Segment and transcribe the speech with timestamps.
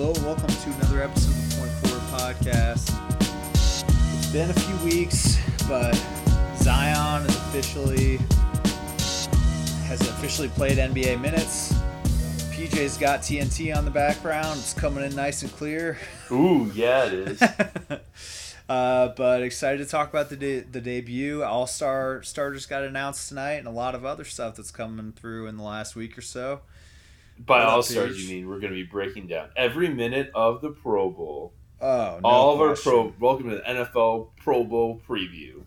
[0.00, 2.94] Hello, welcome to another episode of the Point Forward Podcast.
[4.16, 5.92] It's been a few weeks, but
[6.58, 8.18] Zion is officially
[9.88, 11.72] has officially played NBA minutes.
[12.52, 14.60] PJ's got TNT on the background.
[14.60, 15.98] It's coming in nice and clear.
[16.30, 17.42] Ooh, yeah, it is.
[18.68, 21.42] uh, but excited to talk about the de- the debut.
[21.42, 25.48] All Star starters got announced tonight, and a lot of other stuff that's coming through
[25.48, 26.60] in the last week or so.
[27.38, 30.70] By all stars, you mean we're going to be breaking down every minute of the
[30.70, 31.52] Pro Bowl.
[31.80, 33.14] Oh, no all of our pro.
[33.20, 35.62] Welcome to the NFL Pro Bowl preview.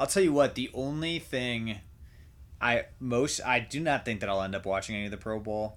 [0.00, 1.78] I'll tell you what, the only thing
[2.60, 5.38] I most I do not think that I'll end up watching any of the Pro
[5.38, 5.76] Bowl,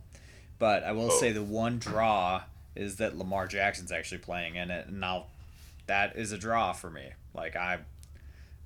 [0.58, 1.20] but I will Oh.
[1.20, 2.44] say the one draw
[2.76, 5.28] is that Lamar Jackson's actually playing in it, and I'll
[5.88, 7.10] that is a draw for me.
[7.34, 7.80] Like I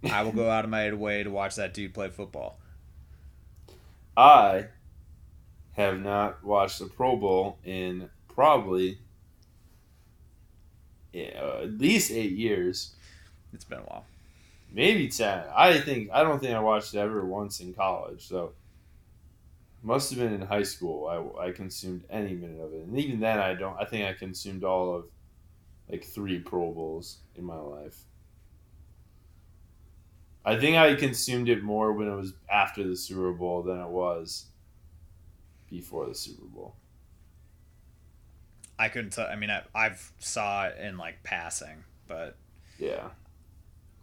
[0.03, 2.59] I will go out of my way to watch that dude play football.
[4.15, 4.67] I
[5.73, 8.97] have not watched the Pro Bowl in probably
[11.13, 12.93] yeah, uh, at least eight years,
[13.53, 14.05] It's been a while.
[14.71, 15.43] maybe ten.
[15.55, 18.25] I think I don't think I watched it ever once in college.
[18.27, 18.53] So
[19.83, 21.07] must have been in high school.
[21.39, 23.77] I, I consumed any minute of it, and even then, I don't.
[23.79, 25.05] I think I consumed all of
[25.89, 28.03] like three Pro Bowls in my life.
[30.45, 33.89] I think I consumed it more when it was after the Super Bowl than it
[33.89, 34.45] was
[35.71, 36.75] before the Super Bowl.
[38.77, 39.25] I couldn't tell.
[39.27, 42.35] I mean, I, I've saw it in like passing, but
[42.77, 43.09] Yeah,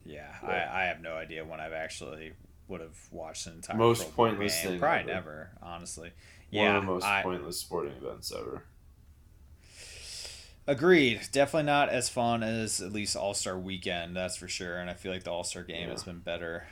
[0.05, 0.49] yeah, Yeah.
[0.71, 2.33] I, I have no idea when I've actually
[2.69, 4.73] would have watched an entire Most Pro pointless game.
[4.73, 5.13] thing Probably ever.
[5.13, 6.11] never, honestly.
[6.11, 8.63] one yeah, of the most I, pointless sporting events ever.
[10.67, 11.21] Agreed.
[11.33, 14.15] Definitely not as fun as at least All Star Weekend.
[14.15, 14.77] That's for sure.
[14.79, 15.93] And I feel like the All Star game Yeah.
[15.93, 16.67] has been better.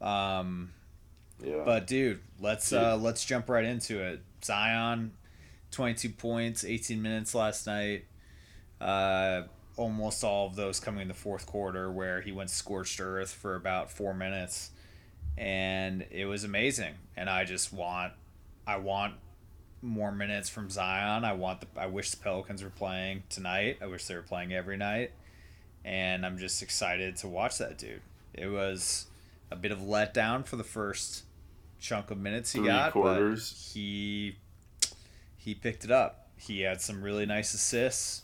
[0.00, 0.72] Um,
[1.42, 2.78] Yeah, but dude, let's Dude.
[2.78, 4.20] uh, let's jump right into it.
[4.44, 5.12] Zion,
[5.70, 8.04] twenty two points, eighteen minutes last night.
[8.80, 9.42] Uh,
[9.76, 13.54] almost all of those coming in the fourth quarter, where he went scorched earth for
[13.54, 14.70] about four minutes,
[15.36, 16.94] and it was amazing.
[17.16, 18.12] And I just want,
[18.66, 19.14] I want
[19.80, 21.24] more minutes from Zion.
[21.24, 21.66] I want the.
[21.80, 23.78] I wish the Pelicans were playing tonight.
[23.82, 25.10] I wish they were playing every night,
[25.84, 28.02] and I'm just excited to watch that dude.
[28.34, 29.06] It was
[29.50, 31.24] a bit of letdown for the first
[31.82, 33.50] chunk of minutes he Three got, quarters.
[33.52, 34.36] but he
[35.36, 36.28] he picked it up.
[36.36, 38.22] He had some really nice assists.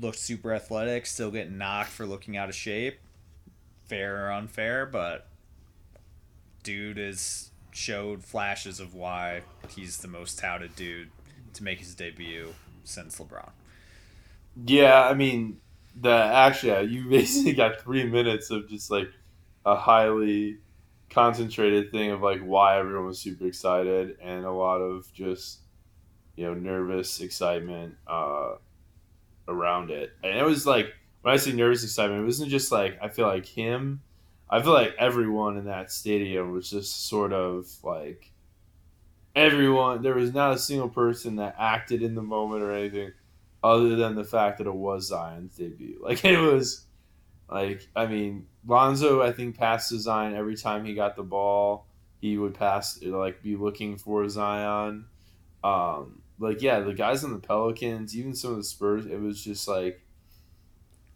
[0.00, 1.06] Looked super athletic.
[1.06, 2.98] Still getting knocked for looking out of shape.
[3.86, 5.28] Fair or unfair, but
[6.62, 11.10] dude has showed flashes of why he's the most touted dude
[11.54, 12.54] to make his debut
[12.84, 13.50] since LeBron.
[14.66, 15.60] Yeah, I mean,
[16.00, 19.08] the actually, you basically got three minutes of just like
[19.64, 20.58] a highly
[21.10, 25.60] concentrated thing of like why everyone was super excited and a lot of just
[26.36, 28.54] you know nervous excitement uh,
[29.48, 30.12] around it.
[30.22, 30.92] And it was like
[31.22, 34.02] when I say nervous excitement, it wasn't just like I feel like him.
[34.50, 38.30] I feel like everyone in that stadium was just sort of like
[39.34, 40.02] everyone.
[40.02, 43.12] There was not a single person that acted in the moment or anything
[43.62, 45.98] other than the fact that it was Zion's debut.
[46.02, 46.86] Like it was
[47.50, 51.86] like I mean, Lonzo I think passed to Zion every time he got the ball.
[52.20, 55.06] He would pass like be looking for Zion.
[55.64, 59.42] Um like yeah, the guys on the Pelicans, even some of the Spurs, it was
[59.42, 60.02] just like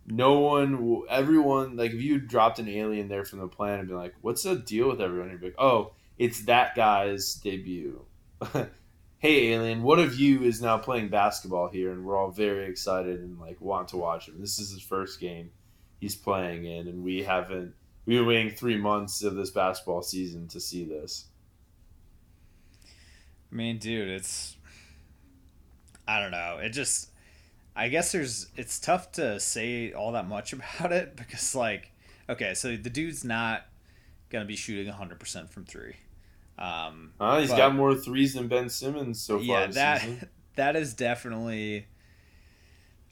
[0.07, 3.95] no one, everyone, like if you dropped an alien there from the planet and be
[3.95, 8.05] like, "What's the deal with everyone?" You'd be like, "Oh, it's that guy's debut."
[9.23, 13.21] hey alien what of you is now playing basketball here and we're all very excited
[13.21, 15.53] and like want to watch him this is his first game
[16.03, 17.73] he's playing in and we haven't
[18.07, 21.27] we've been waiting three months of this basketball season to see this
[23.51, 24.57] I mean, dude, it's
[26.09, 26.59] I don't know.
[26.61, 27.11] It just
[27.77, 31.91] I guess there's it's tough to say all that much about it because like
[32.29, 33.67] okay, so the dude's not
[34.31, 35.95] going to be shooting 100% from 3.
[36.59, 40.29] Um uh, he's But- got more threes than ben simmons so far yeah, that season.
[40.57, 41.87] that is definitely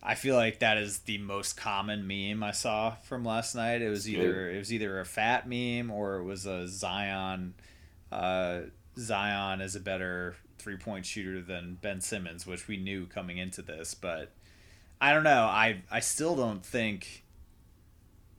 [0.02, 3.82] I feel like that is the most common meme I saw from last night.
[3.82, 7.54] It was either it was either a fat meme or it was a Zion
[8.10, 8.60] uh,
[8.98, 13.62] Zion is a better three point shooter than Ben Simmons, which we knew coming into
[13.62, 14.32] this, but
[15.00, 15.44] I don't know.
[15.44, 17.24] I I still don't think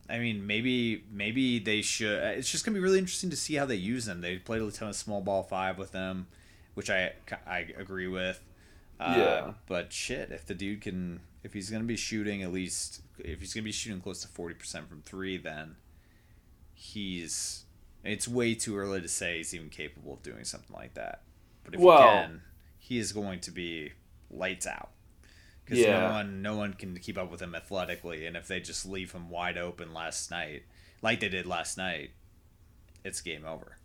[0.09, 2.21] I mean, maybe maybe they should.
[2.37, 4.21] It's just gonna be really interesting to see how they use them.
[4.21, 6.27] They played a ton of small ball five with them,
[6.73, 7.13] which I
[7.47, 8.43] I agree with.
[9.01, 9.53] Uh, Yeah.
[9.67, 13.53] But shit, if the dude can, if he's gonna be shooting at least, if he's
[13.53, 15.75] gonna be shooting close to forty percent from three, then
[16.73, 17.65] he's.
[18.03, 21.21] It's way too early to say he's even capable of doing something like that.
[21.63, 22.41] But if Well- he can,
[22.79, 23.93] he is going to be
[24.29, 24.91] lights out.
[25.63, 25.99] because Yeah.
[26.07, 29.11] no one no one can keep up with him athletically, and if they just leave
[29.13, 30.63] him wide open last night,
[31.01, 32.11] like they did last night,
[33.05, 33.77] it's game over.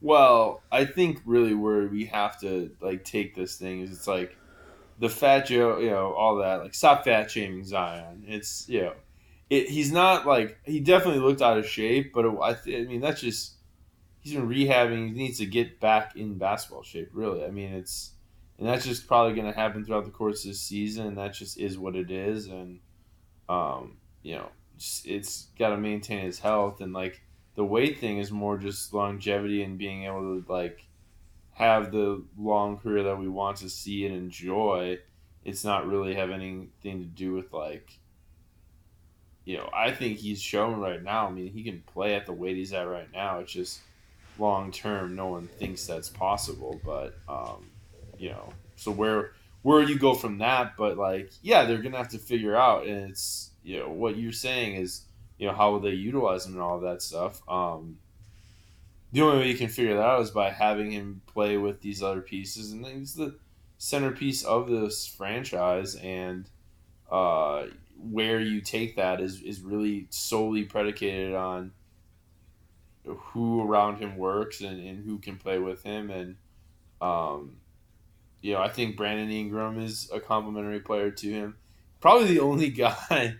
[0.00, 4.36] Well, I think really where we have to like take this thing is it's like
[4.98, 6.60] the fat Joe, you know, all that.
[6.60, 8.24] Like, stop fat shaming Zion.
[8.26, 8.94] It's you know,
[9.50, 12.88] it, he's not like he definitely looked out of shape, but it, I, th- I
[12.88, 13.54] mean that's just
[14.20, 15.08] he's been rehabbing.
[15.08, 17.10] He needs to get back in basketball shape.
[17.12, 18.12] Really, I mean it's
[18.58, 21.06] and that's just probably going to happen throughout the course of this season.
[21.06, 22.80] And that just is what it is, and
[23.48, 27.22] um, you know, it's got to maintain his health and like
[27.58, 30.86] the weight thing is more just longevity and being able to like
[31.54, 34.96] have the long career that we want to see and enjoy.
[35.44, 37.98] It's not really have anything to do with like
[39.44, 41.26] you know, I think he's shown right now.
[41.26, 43.40] I mean, he can play at the weight he's at right now.
[43.40, 43.80] It's just
[44.38, 46.80] long term, no one thinks that's possible.
[46.84, 47.70] But um,
[48.18, 49.32] you know, so where
[49.62, 50.76] where you go from that?
[50.76, 54.30] But like, yeah, they're gonna have to figure out, and it's you know what you're
[54.30, 55.06] saying is
[55.38, 57.40] you know how will they utilize him and all that stuff.
[57.48, 57.98] Um,
[59.12, 62.02] the only way you can figure that out is by having him play with these
[62.02, 63.36] other pieces, and he's the
[63.78, 65.94] centerpiece of this franchise.
[65.94, 66.48] And
[67.10, 71.72] uh, where you take that is is really solely predicated on
[73.04, 76.10] who around him works and, and who can play with him.
[76.10, 76.36] And
[77.00, 77.56] um,
[78.40, 81.56] you know, I think Brandon Ingram is a complimentary player to him.
[82.00, 83.36] Probably the only guy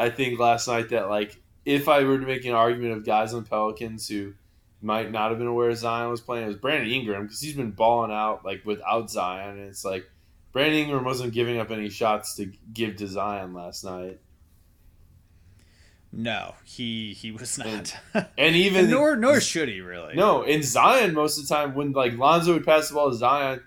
[0.00, 3.34] I think last night that like if I were to make an argument of guys
[3.34, 4.34] on Pelicans who
[4.82, 7.72] might not have been aware Zion was playing, it was Brandon Ingram because he's been
[7.72, 10.10] balling out like without Zion, and it's like
[10.52, 14.18] Brandon Ingram wasn't giving up any shots to give to Zion last night,
[16.12, 17.94] No, he he was not.
[18.38, 20.14] and even And nor nor should he really.
[20.16, 23.16] no, and Zion most of the time when like Lonzo would pass the ball to
[23.16, 23.62] Zion.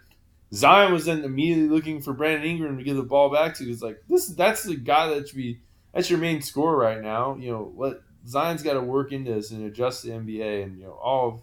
[0.54, 3.64] Zion was then immediately looking for Brandon Ingram to give the ball back to.
[3.70, 4.28] It's like this.
[4.28, 5.60] That's the guy that should be.
[5.94, 7.36] That's your main score right now.
[7.36, 7.98] You know, let
[8.28, 11.42] Zion's got to work into this and adjust the NBA, and you know all of,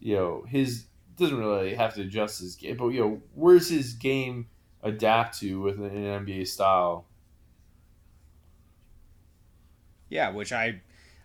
[0.00, 0.84] you know his
[1.16, 4.46] doesn't really have to adjust his game, but you know where's his game
[4.82, 7.06] adapt to with an NBA style.
[10.08, 10.82] Yeah, which I,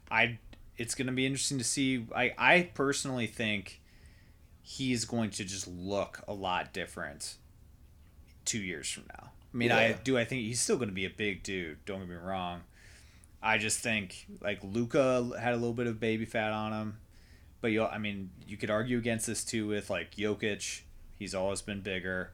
[0.10, 0.39] I,
[0.77, 2.06] it's going to be interesting to see.
[2.15, 3.81] I I personally think
[4.62, 7.36] he's going to just look a lot different
[8.45, 9.31] two years from now.
[9.53, 10.17] I mean, I do.
[10.17, 11.83] I think he's still going to be a big dude.
[11.85, 12.61] Don't get me wrong.
[13.41, 16.97] I just think like Luka had a little bit of baby fat on him,
[17.61, 17.85] but you.
[17.85, 20.81] I mean, you could argue against this too with like Jokic.
[21.17, 22.31] He's always been bigger,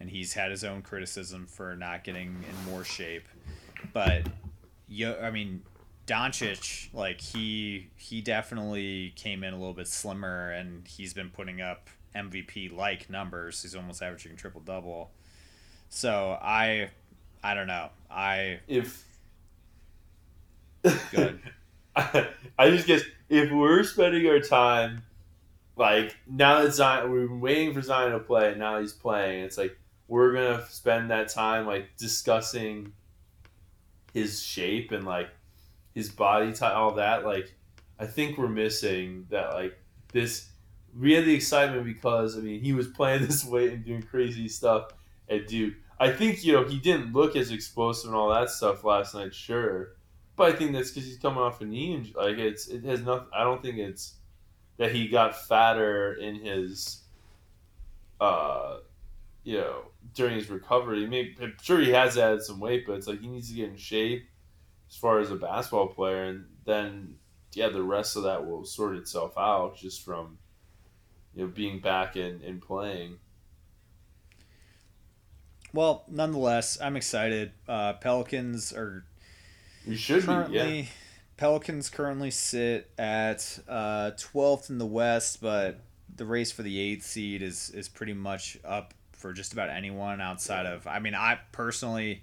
[0.00, 3.28] and he's had his own criticism for not getting in more shape.
[3.92, 4.26] But
[4.88, 5.62] Yo, I mean,
[6.06, 11.60] Doncic, like he he definitely came in a little bit slimmer, and he's been putting
[11.60, 13.60] up MVP like numbers.
[13.62, 15.10] He's almost averaging triple double.
[15.88, 16.90] So I,
[17.42, 17.88] I don't know.
[18.10, 19.04] I If
[21.10, 21.40] Good.
[21.96, 25.02] I, I just guess if we're spending our time
[25.76, 29.44] like now that Zion, we've been waiting for Zion to play, and now he's playing.
[29.44, 32.92] It's like we're gonna spend that time like discussing
[34.12, 35.28] his shape and like
[35.94, 37.24] his body type, all that.
[37.24, 37.54] Like,
[37.98, 39.54] I think we're missing that.
[39.54, 39.78] Like
[40.12, 40.48] this,
[40.98, 44.48] we had the excitement because I mean he was playing this weight and doing crazy
[44.48, 44.88] stuff
[45.30, 45.74] at Duke.
[46.00, 49.34] I think you know he didn't look as explosive and all that stuff last night,
[49.34, 49.96] sure,
[50.36, 52.14] but I think that's because he's coming off a knee injury.
[52.16, 53.28] Like it's it has nothing.
[53.34, 54.14] I don't think it's
[54.78, 57.02] that he got fatter in his,
[58.20, 58.78] uh,
[59.42, 59.82] you know,
[60.14, 61.06] during his recovery.
[61.06, 63.70] Maybe, I'm sure he has added some weight, but it's like he needs to get
[63.70, 64.28] in shape
[64.88, 67.16] as far as a basketball player, and then
[67.52, 70.38] yeah, the rest of that will sort itself out just from
[71.34, 73.18] you know being back and, and playing.
[75.72, 77.52] Well, nonetheless, I'm excited.
[77.68, 79.04] Uh, Pelicans are
[79.86, 80.88] You should currently be,
[81.36, 85.80] Pelicans currently sit at uh, 12th in the West, but
[86.14, 90.20] the race for the eighth seed is is pretty much up for just about anyone
[90.20, 90.86] outside of.
[90.86, 92.22] I mean, I personally,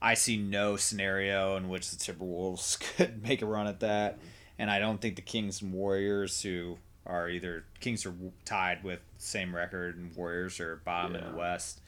[0.00, 4.18] I see no scenario in which the Timberwolves could make a run at that,
[4.58, 8.14] and I don't think the Kings and Warriors, who are either Kings are
[8.44, 11.80] tied with same record and Warriors are bottom in the West,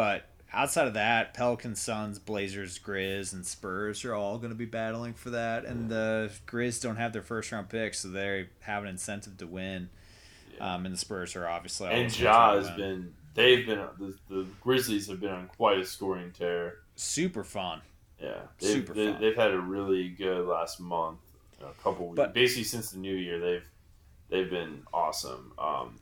[0.00, 4.64] but outside of that, Pelicans, Suns, Blazers, Grizz, and Spurs are all going to be
[4.64, 5.66] battling for that.
[5.66, 9.46] And the Grizz don't have their first round pick, so they have an incentive to
[9.46, 9.90] win.
[10.56, 10.74] Yeah.
[10.74, 12.90] Um, and the Spurs are obviously and Ja has try to win.
[13.02, 13.14] been.
[13.34, 16.76] They've been the, the Grizzlies have been on quite a scoring tear.
[16.96, 17.82] super fun.
[18.18, 19.20] Yeah, they've, Super they, fun.
[19.20, 21.20] they've had a really good last month,
[21.62, 22.16] a couple weeks.
[22.16, 23.64] But- Basically, since the new year, they've
[24.30, 25.52] they've been awesome.
[25.58, 25.96] Um,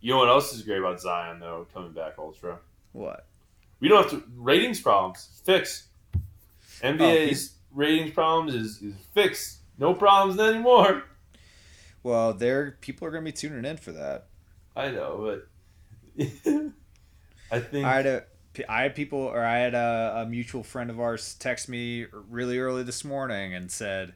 [0.00, 2.58] you know what else is great about Zion though, coming back ultra?
[2.92, 3.26] What?
[3.80, 5.88] We don't have to ratings problems fix.
[6.82, 9.58] NBA's oh, ratings problems is, is fixed.
[9.78, 11.04] No problems anymore.
[12.02, 14.26] Well, there people are going to be tuning in for that.
[14.76, 15.42] I know,
[16.16, 16.24] but
[17.50, 18.24] I think I had a
[18.68, 22.58] I had people or I had a, a mutual friend of ours text me really
[22.58, 24.14] early this morning and said,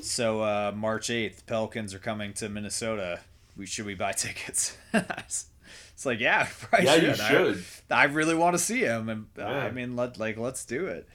[0.00, 3.20] "So uh, March eighth, Pelicans are coming to Minnesota.
[3.56, 4.76] We should we buy tickets?"
[5.94, 6.48] it's like, yeah,
[6.82, 7.02] yeah, should.
[7.02, 7.64] you should.
[7.90, 9.46] I, I really want to see him, and yeah.
[9.46, 11.08] I mean, let like let's do it.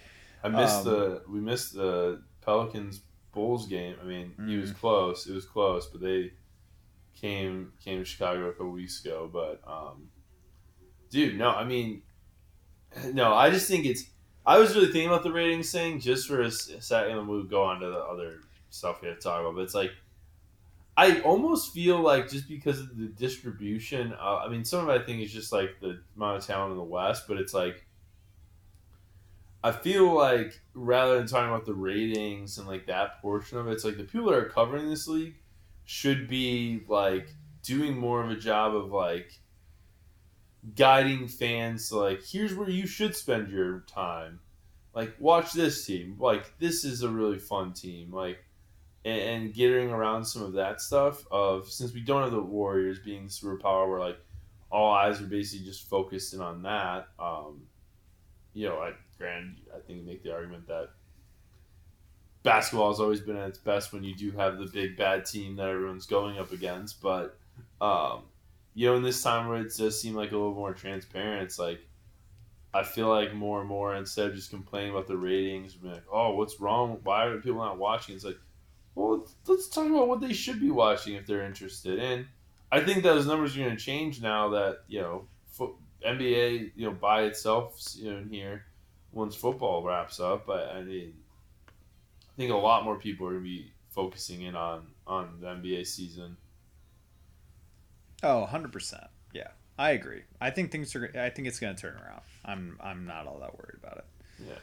[0.44, 3.02] I missed um, the we missed the Pelicans
[3.34, 3.96] Bulls game.
[4.02, 4.50] I mean, mm.
[4.50, 5.28] he was close.
[5.28, 6.32] It was close, but they
[7.14, 9.30] came came to Chicago a couple weeks ago.
[9.32, 10.10] But um,
[11.10, 12.02] dude, no, I mean,
[13.14, 14.06] no, I just think it's.
[14.46, 17.64] I was really thinking about the ratings thing just for a second, and we'll go
[17.64, 18.38] on to the other
[18.70, 19.56] stuff we have to talk about.
[19.56, 19.92] But it's like,
[21.00, 25.02] I almost feel like just because of the distribution, uh, I mean, some of it
[25.02, 27.86] I think is just like the amount of talent in the West, but it's like,
[29.64, 33.72] I feel like rather than talking about the ratings and like that portion of it,
[33.72, 35.36] it's like the people that are covering this league
[35.86, 37.30] should be like
[37.64, 39.40] doing more of a job of like
[40.76, 44.42] guiding fans to like here's where you should spend your time.
[44.94, 46.18] Like watch this team.
[46.20, 48.12] Like this is a really fun team.
[48.12, 48.44] Like
[49.06, 53.00] and, and getting around some of that stuff of since we don't have the warriors
[53.00, 54.20] being superpower where like
[54.72, 57.64] all eyes are basically just focused in on that um
[58.54, 60.90] you know i grand i think make the argument that
[62.44, 65.56] basketball has always been at its best when you do have the big bad team
[65.56, 67.38] that everyone's going up against but
[67.82, 68.24] um
[68.80, 71.60] you know, in this time where it does seem like a little more transparent, it's
[71.60, 71.82] like
[72.74, 76.06] I feel like more and more instead of just complaining about the ratings, being like,
[76.10, 77.00] "Oh, what's wrong?
[77.04, 78.38] Why are people not watching?" It's like,
[79.00, 82.00] well, let's, talk about what they should be watching if they're interested.
[82.00, 82.26] And
[82.70, 86.86] I think those numbers are going to change now that you know fo- NBA, you
[86.86, 88.66] know, by itself, you know, here
[89.14, 90.46] once football wraps up.
[90.46, 91.14] But I mean,
[91.70, 95.48] I think a lot more people are going to be focusing in on on the
[95.48, 96.36] NBA season.
[98.22, 99.08] Oh, 100%.
[99.34, 99.48] Yeah.
[99.78, 100.24] I agree.
[100.42, 102.22] I think things are I think it's going to turn around.
[102.44, 104.06] I'm I'm not all that worried about it.
[104.46, 104.56] Yeah.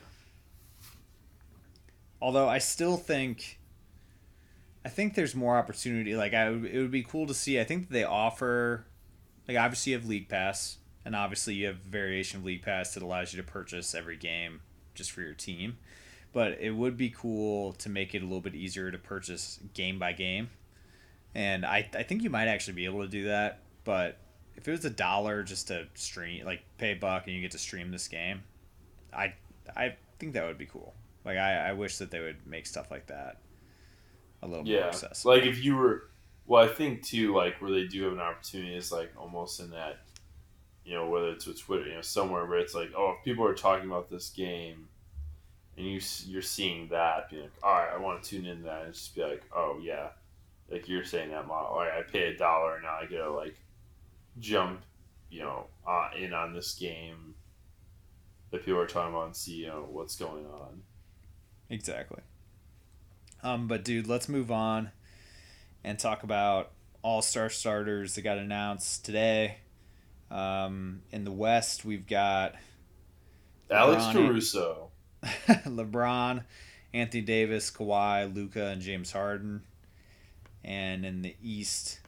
[2.20, 3.58] Although I still think
[4.86, 6.16] I think there's more opportunity.
[6.16, 7.60] Like I it would be cool to see.
[7.60, 8.86] I think they offer
[9.46, 13.02] like obviously you have League Pass and obviously you have variation of League Pass that
[13.02, 14.60] allows you to purchase every game
[14.94, 15.76] just for your team.
[16.32, 19.98] But it would be cool to make it a little bit easier to purchase game
[19.98, 20.50] by game
[21.36, 24.18] and I, I think you might actually be able to do that but
[24.56, 27.50] if it was a dollar just to stream like pay a buck and you get
[27.52, 28.42] to stream this game
[29.12, 29.34] i
[29.76, 32.90] i think that would be cool like i, I wish that they would make stuff
[32.90, 33.36] like that
[34.46, 34.80] a little yeah.
[34.80, 36.04] more accessible like if you were
[36.46, 39.70] well i think too like where they do have an opportunity is like almost in
[39.70, 39.98] that
[40.84, 43.46] you know whether it's with twitter you know somewhere where it's like oh if people
[43.46, 44.88] are talking about this game
[45.76, 48.84] and you you're seeing that being like all right i want to tune in that
[48.84, 50.08] and just be like oh yeah
[50.70, 51.76] like you're saying that model.
[51.76, 53.56] Like I pay a dollar and now I get to like
[54.38, 54.82] jump,
[55.30, 57.34] you know, uh, in on this game
[58.50, 60.82] that people are talking about and see, you know, what's going on.
[61.70, 62.20] Exactly.
[63.42, 64.90] Um, but dude, let's move on
[65.84, 69.58] and talk about all star starters that got announced today.
[70.30, 72.56] Um, in the West, we've got
[73.70, 74.90] Alex LeBron, Caruso,
[75.22, 76.44] LeBron,
[76.92, 79.62] Anthony Davis, Kawhi, Luka, and James Harden.
[80.64, 82.00] And in the East,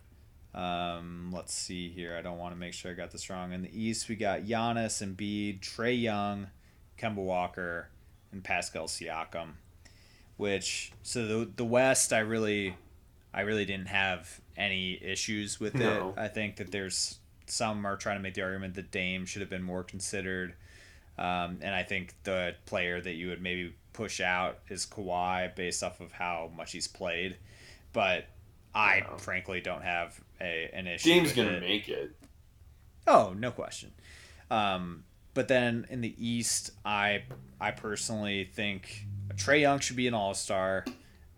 [0.54, 2.16] um, let's see here.
[2.16, 3.52] I don't want to make sure I got this wrong.
[3.52, 6.48] In the East, we got Giannis, Embiid, Trae Young,
[6.98, 7.90] Kemba Walker,
[8.32, 9.52] and Pascal Siakam.
[10.38, 12.76] Which so the the West, I really,
[13.34, 16.14] I really didn't have any issues with no.
[16.16, 16.20] it.
[16.20, 19.50] I think that there's some are trying to make the argument that Dame should have
[19.50, 20.54] been more considered.
[21.18, 25.82] Um, and I think the player that you would maybe push out is Kawhi based
[25.82, 27.36] off of how much he's played.
[27.92, 28.26] But
[28.74, 29.18] I no.
[29.18, 31.08] frankly don't have a an issue.
[31.08, 31.60] James gonna it.
[31.60, 32.12] make it.
[33.06, 33.90] Oh, no question.
[34.50, 35.04] Um,
[35.38, 37.22] but then in the East, I
[37.60, 40.84] I personally think Trae Young should be an All Star.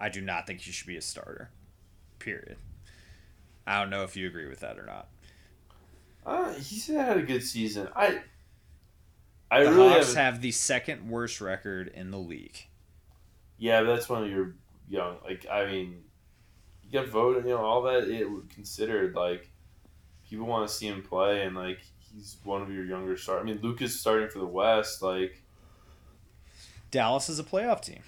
[0.00, 1.50] I do not think he should be a starter.
[2.18, 2.56] Period.
[3.66, 5.08] I don't know if you agree with that or not.
[6.24, 7.88] Uh, he's had a good season.
[7.94, 8.22] I
[9.50, 12.56] I the really Hawks have the second worst record in the league.
[13.58, 14.54] Yeah, that's one of your
[14.88, 15.18] young.
[15.22, 16.04] Like I mean,
[16.82, 19.50] you get voted, you know, all that it considered, like
[20.26, 21.80] people want to see him play, and like
[22.14, 23.40] he's one of your younger stars.
[23.42, 25.42] I mean, Luka's starting for the West, like
[26.90, 28.00] Dallas is a playoff team.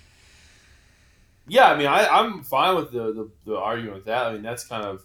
[1.48, 4.26] Yeah, I mean, I, I'm fine with the, the, the argument with that.
[4.26, 5.04] I mean, that's kind of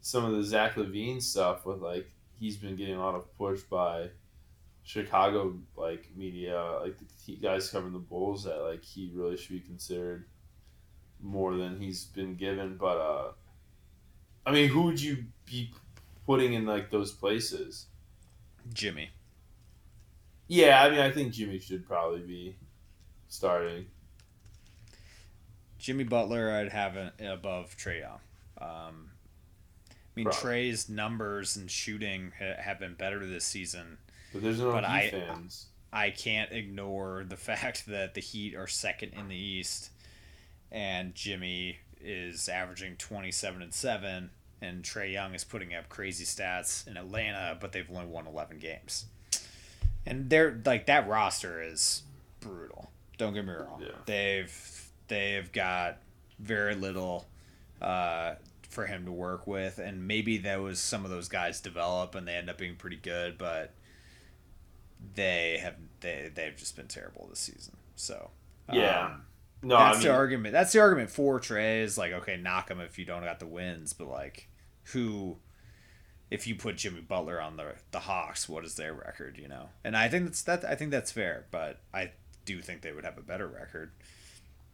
[0.00, 3.60] some of the Zach LaVine stuff with like he's been getting a lot of push
[3.62, 4.10] by
[4.84, 9.60] Chicago like media, like the guys covering the Bulls, that like he really should be
[9.60, 10.26] considered
[11.20, 12.76] more than he's been given.
[12.76, 13.32] But uh,
[14.46, 15.72] I mean, who would you be
[16.26, 17.86] putting in like those places?
[18.72, 19.10] Jimmy.
[20.48, 22.56] Yeah, I mean, I think Jimmy should probably be
[23.28, 23.86] starting.
[25.78, 28.18] Jimmy Butler, I'd have it above Trae Young.
[28.58, 29.10] Um,
[29.90, 30.40] I mean, Probably.
[30.40, 33.98] Trae's numbers and shooting ha- have been better this season.
[34.32, 35.66] But there's no But I- fans.
[35.92, 39.90] I can't ignore the fact that the Heat are second in the East,
[40.72, 44.30] and Jimmy is averaging twenty seven and seven,
[44.64, 48.58] and Trae Young is putting up crazy stats in Atlanta, but they've only won eleven
[48.58, 49.06] games,
[50.06, 52.02] and they're like that roster is
[52.40, 52.90] brutal.
[53.18, 53.80] Don't get me wrong.
[53.80, 53.92] Yeah.
[54.06, 55.98] They've they've got
[56.38, 57.26] very little
[57.80, 58.34] uh,
[58.68, 62.34] for him to work with, and maybe those some of those guys develop and they
[62.34, 63.72] end up being pretty good, but
[65.14, 67.76] they have they they've just been terrible this season.
[67.96, 68.30] So
[68.72, 69.06] Yeah.
[69.06, 69.22] um,
[69.62, 70.52] No, that's I the argument.
[70.52, 73.46] That's the argument for Trae is like okay, knock him if you don't got the
[73.46, 74.48] wins, but like
[74.92, 75.36] who.
[76.30, 79.38] If you put Jimmy Butler on the the Hawks, what is their record?
[79.40, 80.64] You know, and I think that's that.
[80.64, 82.10] I think that's fair, but I
[82.44, 83.92] do think they would have a better record.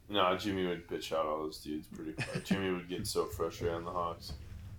[0.08, 2.44] no, Jimmy would bitch out all those dudes pretty quick.
[2.44, 4.32] Jimmy would get so frustrated on the Hawks.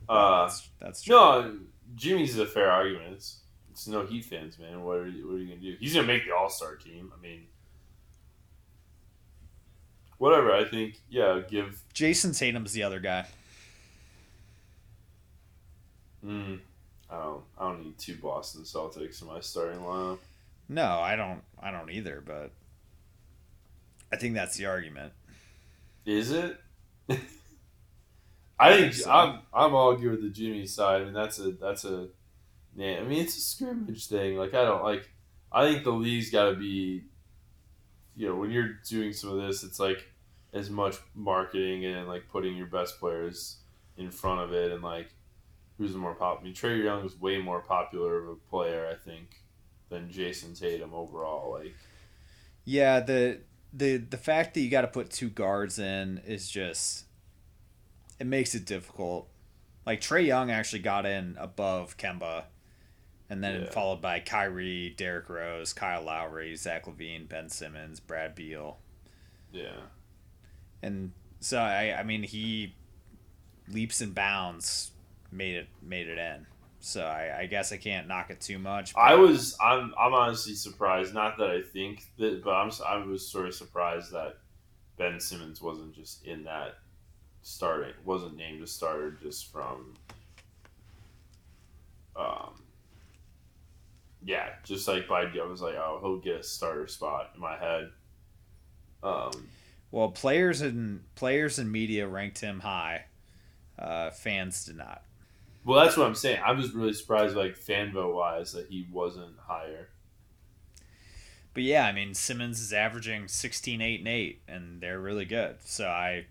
[0.09, 1.15] Uh, that's that's true.
[1.15, 1.57] no,
[1.95, 3.13] Jimmy's a fair argument.
[3.13, 4.83] It's, it's no Heat fans, man.
[4.83, 5.75] What are you, what are you gonna do?
[5.79, 7.11] He's gonna make the All Star team.
[7.17, 7.43] I mean,
[10.17, 10.51] whatever.
[10.53, 11.41] I think yeah.
[11.49, 13.25] Give Jayson Tatum's the other guy.
[16.25, 16.59] Mm,
[17.09, 20.19] I don't I don't need two Boston Celtics in my starting lineup.
[20.69, 21.41] No, I don't.
[21.61, 22.23] I don't either.
[22.25, 22.51] But
[24.11, 25.13] I think that's the argument.
[26.05, 26.57] Is it?
[28.59, 29.11] I think so.
[29.11, 31.01] I'm I'm all good with the Jimmy side.
[31.01, 32.07] I mean that's a that's a
[32.75, 32.99] yeah.
[32.99, 34.37] I mean it's a scrimmage thing.
[34.37, 35.09] Like I don't like.
[35.51, 37.03] I think the league's got to be.
[38.15, 40.05] You know, when you're doing some of this, it's like
[40.53, 43.57] as much marketing and like putting your best players
[43.97, 45.13] in front of it and like
[45.81, 46.39] who's the more pop.
[46.41, 49.43] I mean, Trae Young is way more popular of a player, I think,
[49.89, 51.51] than Jayson Tatum overall.
[51.53, 51.75] Like,
[52.65, 53.41] Yeah, the
[53.73, 57.05] the the fact that you got to put two guards in is just
[58.19, 59.29] it makes it difficult.
[59.85, 62.45] Like Trae Young actually got in above Kemba,
[63.29, 63.69] and then Yeah.
[63.71, 68.79] followed by Kyrie, Derrick Rose, Kyle Lowry, Zach LaVine, Ben Simmons, Brad Beal,
[69.51, 69.87] yeah,
[70.83, 72.75] and so I I mean he
[73.67, 74.90] leaps and bounds
[75.31, 76.45] made it made it in.
[76.79, 78.93] So I, I guess I can't knock it too much.
[78.95, 81.13] I was I'm I'm honestly surprised.
[81.13, 84.37] Not that I think that, but I'm I was sort of surprised that
[84.97, 86.75] Ben Simmons wasn't just in that
[87.43, 89.95] starting wasn't named a starter just from
[92.15, 92.61] um
[94.23, 97.57] yeah just like by I was like oh he'll get a starter spot in my
[97.57, 97.89] head
[99.01, 99.31] um
[99.91, 103.05] Well, players and players and media ranked him high.
[103.77, 105.03] Uh, fans did not.
[105.65, 108.87] Well that's what I'm saying I was really surprised like fan vote wise that he
[108.91, 109.89] wasn't higher
[111.53, 115.57] But yeah, I mean Simmons is averaging 16 8 and 8 and they're really good.
[115.65, 116.25] So I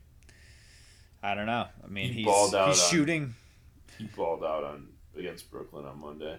[1.22, 1.66] I don't know.
[1.84, 3.34] I mean, He he's he's on- shooting
[3.98, 6.38] he balled out on against Brooklyn on Monday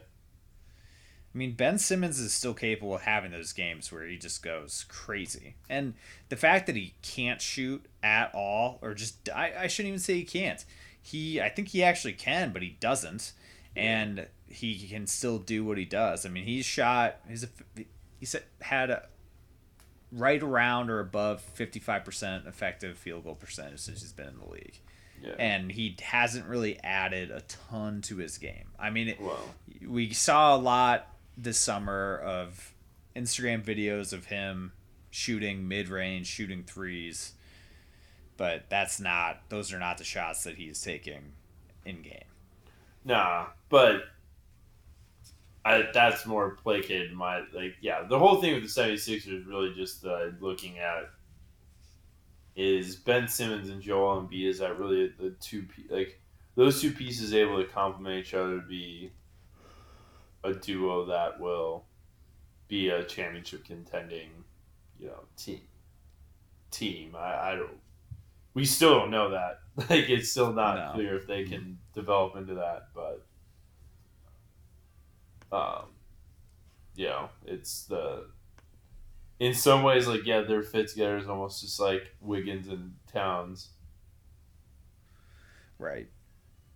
[1.33, 4.83] I mean, Ben Simmons is still capable of having those games where he just goes
[4.89, 5.55] crazy.
[5.69, 5.93] And
[6.27, 10.15] the fact that he can't shoot at all, or just, I, I shouldn't even say
[10.15, 10.65] he can't.
[11.01, 13.33] He, I think he actually can, but he doesn't.
[13.75, 16.25] And he can still do what he does.
[16.25, 17.47] I mean, he's shot, he's a,
[18.19, 19.07] he's had a
[20.11, 24.79] right around or above 55% effective field goal percentage since he's been in the league.
[25.21, 28.71] yeah And he hasn't really added a ton to his game.
[28.77, 29.19] I mean, it,
[29.87, 32.73] we saw a lot this summer of
[33.15, 34.73] Instagram videos of him
[35.09, 37.33] shooting mid range, shooting threes,
[38.41, 41.33] but that's not; those are not the shots that he's taking
[41.85, 42.23] in game.
[43.05, 44.05] Nah, but
[45.63, 47.13] I, that's more placated.
[47.13, 51.11] My like, yeah, the whole thing with the 76ers really just uh, looking at
[52.55, 54.49] is Ben Simmons and Joel Embiid.
[54.49, 56.19] Is that really the two like
[56.55, 59.11] those two pieces able to complement each other to be
[60.43, 61.85] a duo that will
[62.67, 64.29] be a championship contending,
[64.99, 65.61] you know, team.
[66.71, 67.15] Team.
[67.15, 67.69] I, I don't.
[68.53, 69.59] We still don't know that.
[69.89, 70.91] Like it's still not No.
[70.93, 73.25] clear if they can develop into that, but
[75.51, 75.85] um,
[76.95, 78.25] you know, it's the
[79.39, 83.69] in some ways like yeah, their fit together is almost just like Wiggins and Towns.
[85.79, 86.09] Right.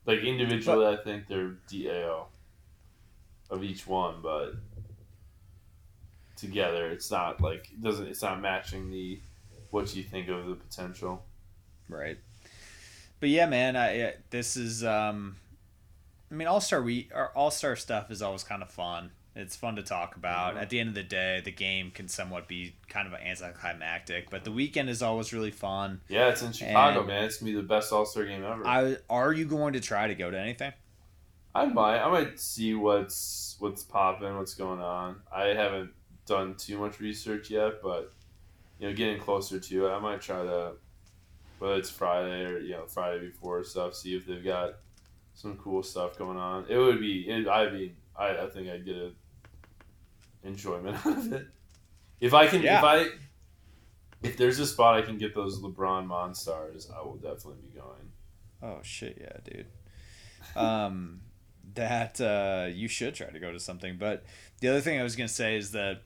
[0.06, 2.28] Like individually, I think they're DAO
[3.50, 4.54] of each one, but
[6.38, 6.90] together.
[6.90, 8.08] It's not like it doesn't.
[8.08, 9.20] It's not matching the
[9.72, 11.26] what you think of the potential.
[11.90, 12.18] Right.
[13.20, 15.38] But yeah, man, I this is um
[16.32, 19.12] I mean, All Star we or All Star stuff is always kind of fun.
[19.38, 20.56] It's fun to talk about.
[20.56, 20.62] Mhm.
[20.62, 24.46] At the end of the day, the game can somewhat be kind of anticlimactic, but
[24.46, 26.00] the weekend is always really fun.
[26.08, 27.24] Yeah, it's in Chicago, And- man.
[27.26, 28.66] It's gonna be the best All Star game ever.
[28.66, 30.72] I are you going to try to go to anything?
[31.54, 35.22] I might, I might see what's what's popping, what's going on.
[35.34, 35.92] I haven't
[36.26, 38.12] done too much research yet, but
[38.80, 40.74] you know, getting closer to it, I might try to,
[41.60, 44.76] whether it's Friday or you know Friday before stuff, see if they've got
[45.34, 46.66] some cool stuff going on.
[46.70, 49.12] It would be, it, I mean, I, I think I'd get a
[50.44, 51.48] enjoyment out of it.
[52.20, 52.78] If I can, Yeah.
[52.80, 53.08] if I,
[54.24, 58.12] if there's a spot I can get those LeBron Monstars, I will definitely be going.
[58.62, 59.68] Oh shit, yeah, dude.
[60.56, 61.22] Um,
[61.76, 63.98] that uh, you should try to go to something.
[63.98, 64.24] But
[64.62, 66.02] the other thing I was gonna say is that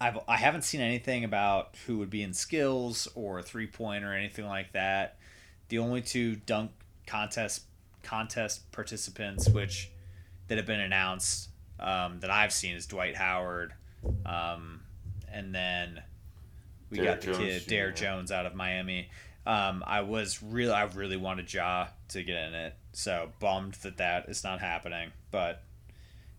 [0.00, 4.12] I've I haven't seen anything about who would be in skills or three point or
[4.12, 5.16] anything like that.
[5.68, 6.70] The only two dunk
[7.06, 7.62] contest
[8.02, 9.90] contest participants which
[10.48, 11.48] that have been announced
[11.80, 13.72] um, that I've seen is Dwight Howard,
[14.24, 14.80] um,
[15.32, 16.02] and then
[16.90, 19.10] we Derrick got the Jones kid Dare Derrick Jones out of Miami.
[19.46, 23.98] Um, I was really, I really wanted Ja to get in it, so bummed that
[23.98, 25.10] that is not happening.
[25.30, 25.62] But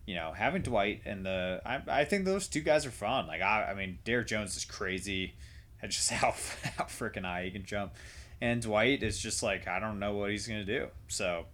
[0.07, 3.27] you know, having Dwight and the, I, I think those two guys are fun.
[3.27, 5.35] Like I, I mean, Derrick Jones is crazy,
[5.83, 6.31] and just how
[6.77, 7.93] how freaking high he can jump,
[8.41, 10.87] and Dwight is just like I don't know what he's gonna do.
[11.09, 11.45] So,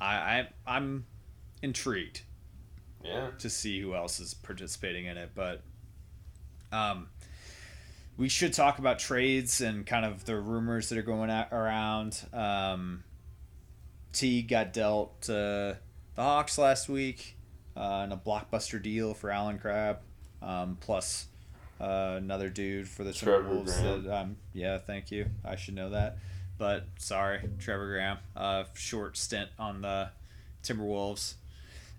[0.00, 1.04] I, I I'm
[1.62, 2.22] intrigued
[3.04, 3.30] Yeah.
[3.38, 5.30] to see who else is participating in it.
[5.34, 5.62] But
[6.72, 7.08] um,
[8.16, 12.24] we should talk about trades and kind of the rumors that are going out around.
[12.32, 13.02] Um,
[14.12, 15.76] Teague got dealt to
[16.14, 17.35] the Hawks last week
[17.76, 19.98] uh, in a blockbuster deal for Allen Crabbe,
[20.42, 21.26] um, plus
[21.80, 23.80] uh, another dude for the Trevor Timberwolves.
[23.80, 24.04] Graham.
[24.04, 25.26] That, um, yeah, thank you.
[25.44, 26.18] I should know that.
[26.58, 28.18] But sorry, Trevor Graham.
[28.34, 30.10] Uh, short stint on the
[30.62, 31.34] Timberwolves.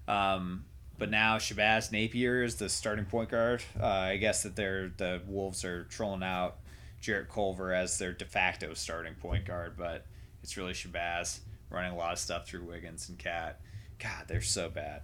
[0.08, 0.66] Um,
[0.98, 3.64] but now Shabazz Napier is the starting point guard.
[3.80, 6.56] Uh, I guess that they're the Wolves are trolling out
[7.02, 10.06] Jarrett Culver as their de facto starting point guard, but
[10.42, 13.60] it's really Shabazz running a lot of stuff through Wiggins and Cat.
[14.00, 15.02] God, they're so bad.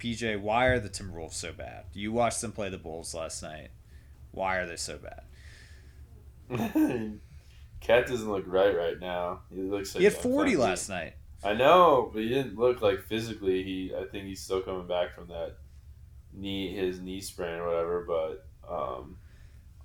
[0.00, 1.84] PJ, why are the Timberwolves so bad?
[1.92, 3.68] You watched them play the Bulls last night.
[4.32, 5.22] Why are they so bad?
[7.80, 9.40] Cat doesn't look right right now.
[9.54, 11.14] He looks like He had 40 fucking- last night.
[11.42, 13.62] I know, but he didn't look like physically.
[13.62, 15.54] He, I think he's still coming back from that
[16.34, 18.04] knee, his knee sprain or whatever.
[18.06, 19.16] But um,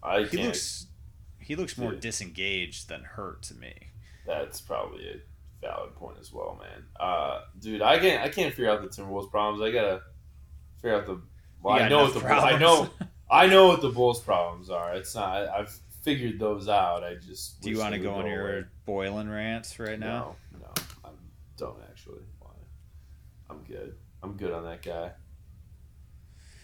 [0.04, 0.48] I He can't.
[0.48, 0.88] looks
[1.40, 3.74] he looks more disengaged than hurt to me.
[4.28, 5.18] That's probably a
[5.66, 6.84] valid point as well, man.
[7.00, 8.22] Uh, dude, I can't.
[8.24, 9.62] I can't figure out the Timberwolves' problems.
[9.62, 10.02] I gotta
[10.82, 11.22] figure out the.
[11.62, 12.76] Well, I know what the Bulls, I know.
[12.86, 12.92] problems.
[13.32, 14.94] I know what the Bulls' problems are.
[14.96, 15.36] It's not.
[15.48, 15.72] I, I've
[16.04, 17.04] figured those out.
[17.04, 17.62] I just.
[17.62, 18.66] Do you want to go on your away.
[18.86, 20.36] boiling rants right now?
[20.54, 21.10] No, no, I
[21.58, 22.22] don't actually.
[22.40, 22.52] Why?
[23.50, 23.96] I'm good.
[24.22, 25.12] I'm good on that guy.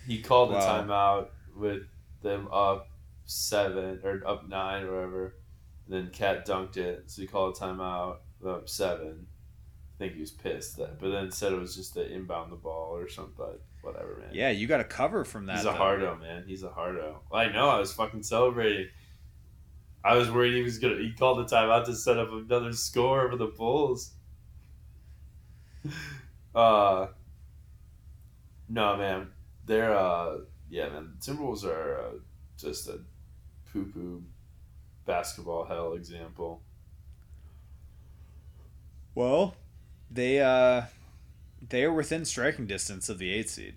[0.07, 0.59] He called Wow.
[0.59, 1.83] the timeout with
[2.21, 2.87] them up
[3.25, 5.35] seven or up nine or whatever.
[5.85, 8.17] And then Cat dunked it, so he called a timeout
[8.65, 9.27] seven.
[9.95, 12.55] I think he was pissed that, but then said it was just to inbound the
[12.55, 13.33] ball or something.
[13.37, 14.29] But whatever, man.
[14.33, 15.57] Yeah, you got to cover from that.
[15.57, 15.73] He's a though.
[15.73, 16.43] hardo, man.
[16.47, 17.21] He's a hardo.
[17.31, 17.69] I know.
[17.69, 18.87] I was fucking celebrating.
[20.03, 20.97] I was worried he was gonna.
[20.97, 24.13] He called the timeout to set up another score for the Bulls.
[26.53, 27.07] Uh,
[28.67, 29.29] no, man.
[29.65, 31.13] They're uh, yeah, man.
[31.21, 32.11] Timberwolves are uh,
[32.57, 32.99] just a
[33.71, 34.23] poo poo
[35.05, 36.61] basketball hell example.
[39.13, 39.55] Well,
[40.09, 40.83] they uh,
[41.69, 43.75] they are within striking distance of the eight seed.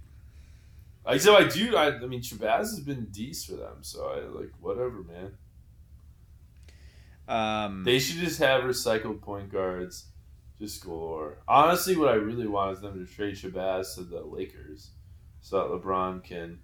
[1.07, 1.77] I so I do.
[1.77, 5.33] I, I mean, Shabazz has been decent for them, so I like whatever, man.
[7.27, 10.07] Um, They should just have recycled point guards,
[10.59, 11.39] just galore.
[11.49, 14.91] Honestly, what I really want is them to trade Shabazz to the Lakers,
[15.41, 16.61] so that LeBron can,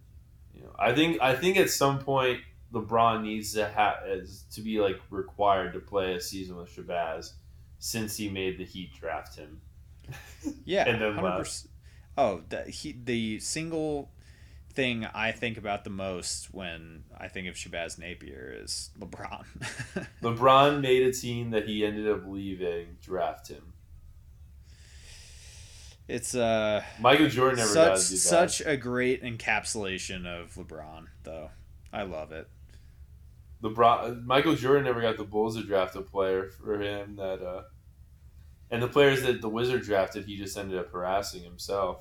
[0.54, 2.40] you know, I think I think at some point
[2.72, 3.96] LeBron needs to have
[4.52, 7.32] to be like required to play a season with Shabazz,
[7.80, 9.60] since he made the Heat draft him.
[10.64, 11.66] yeah, and then 100%.
[12.16, 14.10] Oh, the, he, the single
[14.72, 19.44] thing I think about the most when I think of Shabazz Napier is LeBron.
[20.22, 23.72] LeBron made a team that he ended up leaving draft him.
[26.06, 28.20] it's uh Michael Jordan never such to do that.
[28.20, 31.50] such a great encapsulation of LeBron, though.
[31.92, 32.48] I love it.
[33.62, 37.62] LeBron, Michael Jordan never got the Bulls to draft a player for him that, uh,
[38.70, 41.98] and the players that the Wizard drafted, he just ended up harassing himself.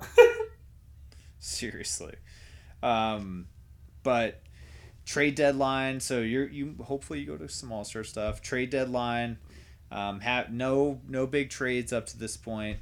[1.38, 2.14] Seriously.
[2.82, 3.48] Um,
[4.02, 4.42] but
[5.04, 6.00] trade deadline.
[6.00, 8.40] So you're you hopefully you go to some All Star stuff.
[8.42, 9.38] Trade deadline.
[9.90, 12.78] Um, have no no big trades up to this point,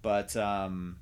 [0.00, 0.96] but um,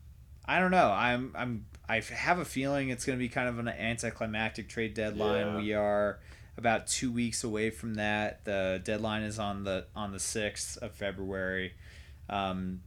[0.44, 0.90] I don't know.
[0.90, 4.94] I'm I'm I have a feeling it's going to be kind of an anticlimactic trade
[4.94, 5.46] deadline.
[5.46, 5.56] Yeah.
[5.56, 6.18] We are
[6.56, 8.44] about two weeks away from that.
[8.44, 11.74] The deadline is on the on the sixth of February.
[12.28, 12.80] Um,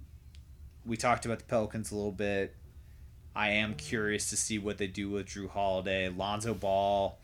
[0.85, 2.55] we talked about the Pelicans a little bit.
[3.35, 6.09] I am curious to see what they do with Jrue Holiday.
[6.09, 7.19] Lonzo Ball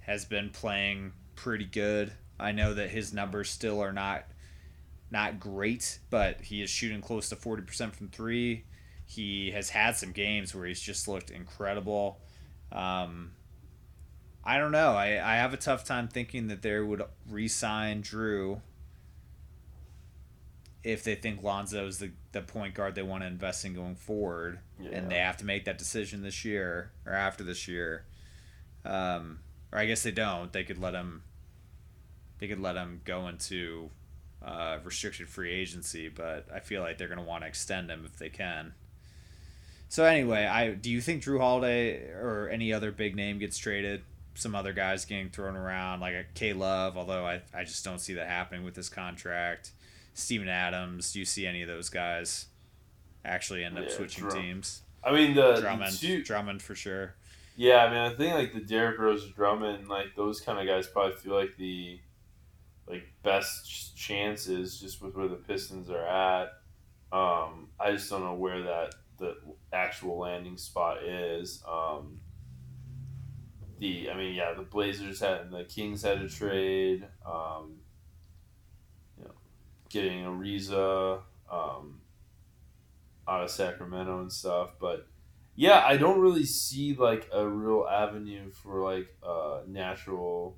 [0.00, 2.12] has been playing pretty good.
[2.40, 4.24] I know that his numbers still are not
[5.10, 8.64] not great, but he is shooting close to 40% from 3.
[9.06, 12.20] He has had some games where he's just looked incredible.
[12.70, 13.30] Um,
[14.44, 14.92] I don't know.
[14.92, 18.60] I, I have a tough time thinking that they would re sign Jrue
[20.84, 23.96] if they think Lonzo is the, the point guard they want to invest in going
[23.96, 24.60] forward.
[24.80, 24.90] Yeah.
[24.92, 28.04] And they have to make that decision this year or after this year.
[28.84, 29.40] Um,
[29.72, 30.52] or I guess they don't.
[30.52, 31.22] They could let him.
[32.38, 33.90] They could let him go into
[34.42, 38.04] uh, restricted free agency, but I feel like they're going to want to extend him
[38.06, 38.72] if they can.
[39.88, 44.02] So anyway, I do you think Jrue Holiday or any other big name gets traded?
[44.38, 47.98] Some other guys getting thrown around, like a K Love, although I, I just don't
[47.98, 49.72] see that happening with this contract.
[50.14, 52.46] Steven Adams, do you see any of those guys
[53.24, 54.82] actually end up Yeah, switching Drum- teams?
[55.02, 57.14] I mean the, the Drummond, two, Drummond for sure.
[57.56, 60.86] Yeah, I mean, I think like the Derrick Rose, Drummond, like those kind of guys
[60.86, 61.98] probably feel like the
[62.86, 66.52] like best ch- chances just with where the Pistons are at.
[67.10, 69.36] Um, I just don't know where that the
[69.72, 71.60] actual landing spot is.
[71.68, 72.20] Um,
[73.78, 77.06] the I mean, yeah, the Blazers had the Kings had a trade.
[77.24, 77.80] Um,
[79.16, 79.34] you know,
[79.88, 82.00] getting Ariza um,
[83.26, 85.06] out of Sacramento and stuff, but
[85.54, 90.56] yeah, I don't really see like a real avenue for like a natural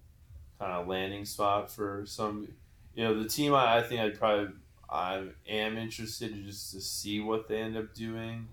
[0.58, 2.48] kind of landing spot for some.
[2.94, 4.54] You know, the team I, I think I'd probably
[4.90, 8.48] I am interested just to see what they end up doing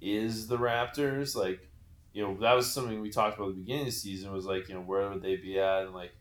[0.00, 1.34] is the Raptors.
[1.34, 1.68] Like,
[2.12, 4.46] you know, that was something we talked about at the beginning of the season was
[4.46, 6.12] like, you know, where would they be at and like,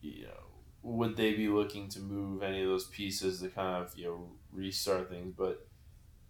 [0.00, 0.42] you know,
[0.82, 4.28] would they be looking to move any of those pieces to kind of you know
[4.52, 5.32] restart things?
[5.36, 5.66] But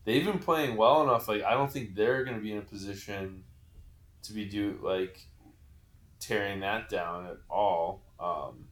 [0.05, 1.27] they've been playing well enough.
[1.29, 3.45] Like I don't think they're going to be in a position
[4.25, 5.27] to be do like
[6.21, 8.03] tearing that down at all.
[8.21, 8.67] Um,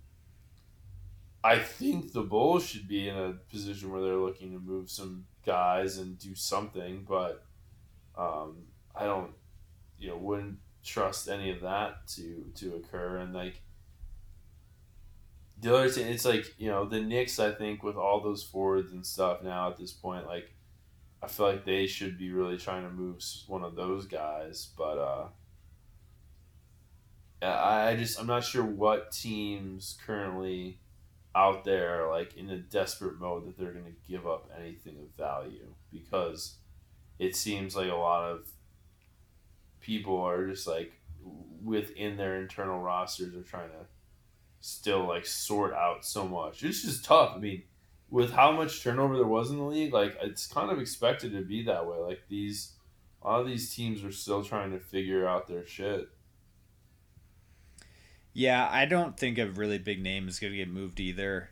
[1.42, 5.24] I think the Bulls should be in a position where they're looking to move some
[5.44, 7.44] guys and do something, but
[8.16, 8.58] um,
[8.94, 9.32] I don't,
[9.98, 13.18] you know, wouldn't trust any of that to to occur.
[13.18, 13.62] And like
[15.60, 17.38] the other thing, it's like you know the Knicks.
[17.38, 20.54] I think with all those forwards and stuff now at this point, like
[21.22, 24.98] I feel like they should be really trying to move one of those guys, but
[24.98, 25.26] uh,
[27.42, 30.78] I I just I'm not sure what teams currently
[31.34, 35.16] out there like in a desperate mode that they're going to give up anything of
[35.16, 36.56] value because
[37.20, 38.50] it seems like a lot of
[39.80, 40.92] people are just like
[41.64, 43.86] within their internal rosters are trying to
[44.60, 46.62] still like sort out so much.
[46.62, 47.32] It's just tough.
[47.36, 47.62] I mean,
[48.10, 51.42] with how much turnover there was in the league, like it's kind of expected to
[51.42, 51.98] be that way.
[51.98, 52.72] Like these,
[53.22, 56.08] a lot of these teams are still trying to figure out their shit.
[58.32, 61.50] Yeah, I don't think a really big name is going to get moved either.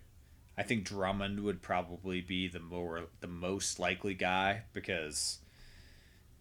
[0.56, 5.38] I think Drummond would probably be the more the most likely guy because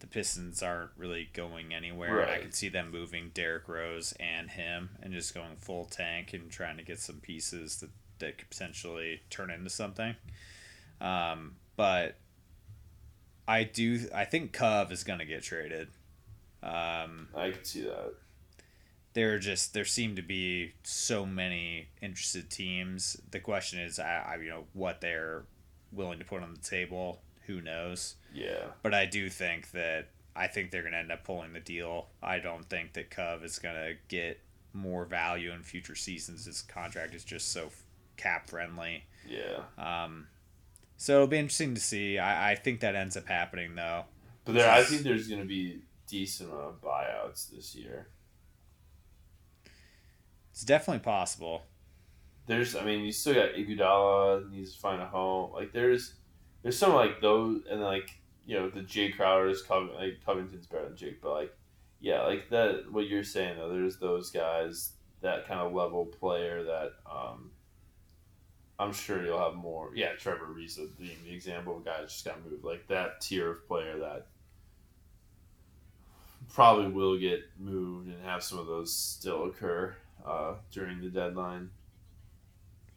[0.00, 2.20] the Pistons aren't really going anywhere.
[2.20, 2.42] And I Right.
[2.42, 6.76] could see them moving Derrick Rose and him and just going full tank and trying
[6.76, 10.14] to get some pieces that, that could potentially turn into something.
[11.00, 12.16] Um, but
[13.46, 15.88] I do I think Cove is going to get traded.
[16.62, 18.14] Um, I can see that.
[19.14, 23.16] there are just there seem to be so many interested teams.
[23.30, 25.44] The question is, I, I you know what they're
[25.92, 27.22] willing to put on the table.
[27.48, 28.14] Who knows?
[28.32, 28.66] Yeah.
[28.82, 32.08] But I do think that I think they're going to end up pulling the deal.
[32.22, 34.38] I don't think that Cove is going to get
[34.72, 36.44] more value in future seasons.
[36.44, 37.70] His contract is just so
[38.18, 39.04] cap friendly.
[39.26, 39.62] Yeah.
[39.78, 40.28] Um,
[40.98, 42.18] so it'll be interesting to see.
[42.18, 44.04] I, I think that ends up happening though.
[44.44, 48.08] But there, I think there's going to be decent amount of buyouts this year.
[50.52, 51.62] It's definitely possible.
[52.46, 55.52] There's, I mean, you still got Iguodala needs to find a home.
[55.52, 56.14] Like there's,
[56.62, 58.10] there's some like those, and like
[58.46, 61.56] you know the Jae Crowder's Cov- like Covington's better than Jake, but like
[62.00, 62.90] yeah, like that.
[62.90, 67.50] What you're saying though, there's those guys that kind of level player that um,
[68.78, 69.90] I'm sure you'll have more.
[69.94, 73.20] Yeah, Trevor Ariza being the example of a guy that just got moved, like that
[73.20, 74.26] tier of player that
[76.52, 79.94] probably will get moved and have some of those still occur
[80.24, 81.70] uh, during the deadline.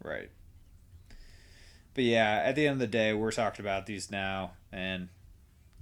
[0.03, 0.29] Right.
[1.93, 5.09] But yeah, at the end of the day, we're talking about these now, and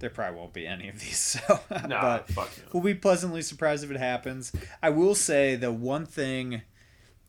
[0.00, 1.40] there probably won't be any of these.
[1.48, 4.52] So, Nah, but we'll be pleasantly surprised if it happens.
[4.82, 6.62] I will say the one thing,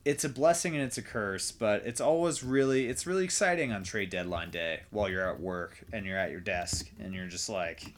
[0.04, 3.84] it's a blessing and it's a curse, but it's always really, it's really exciting on
[3.84, 7.50] trade deadline day while you're at work and you're at your desk and you're just
[7.50, 7.94] like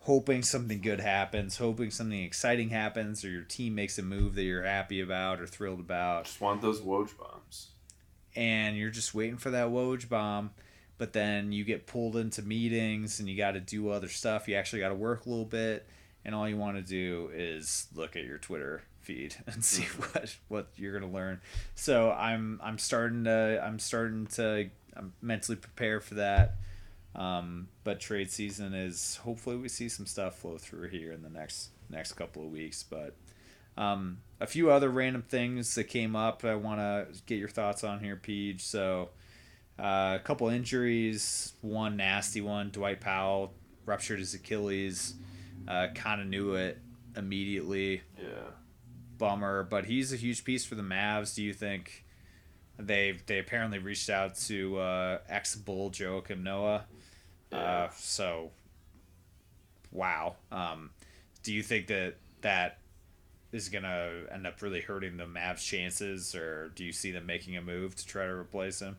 [0.00, 4.42] hoping something good happens, hoping something exciting happens, or your team makes a move that
[4.42, 7.68] you're happy about or thrilled about Just want those Woj bombs.
[8.36, 10.50] And you're just waiting for that Woj bomb,
[10.96, 14.48] but then you get pulled into meetings and you got to do other stuff.
[14.48, 15.86] You actually got to work a little bit,
[16.24, 20.36] and all you want to do is look at your Twitter feed and see what
[20.48, 21.40] what you're gonna learn.
[21.74, 26.56] So I'm I'm starting to I'm starting to I'm mentally prepare for that.
[27.14, 31.30] Um, but trade season is hopefully we see some stuff flow through here in the
[31.30, 32.82] next next couple of weeks.
[32.82, 33.16] But
[33.78, 37.82] um, a few other random things that came up I want to get your thoughts
[37.84, 38.60] on here, Peej.
[38.60, 39.08] So
[39.78, 42.70] uh, a couple injuries, one nasty one.
[42.70, 43.54] Dwight Powell
[43.86, 45.14] ruptured his Achilles.
[45.66, 46.78] Uh, kind of knew it
[47.16, 48.02] immediately.
[48.20, 48.28] Yeah.
[49.18, 51.34] Bummer, but he's a huge piece for the Mavs.
[51.34, 52.04] Do you think
[52.78, 56.84] they they apparently reached out to uh, ex Bull Joakim Noah?
[57.52, 57.90] Uh, Yeah.
[57.96, 58.50] so,
[59.90, 60.36] wow.
[60.52, 60.90] Um,
[61.42, 62.78] do you think that that
[63.52, 67.56] is gonna end up really hurting the Mavs' chances, or do you see them making
[67.56, 68.96] a move to try to replace him?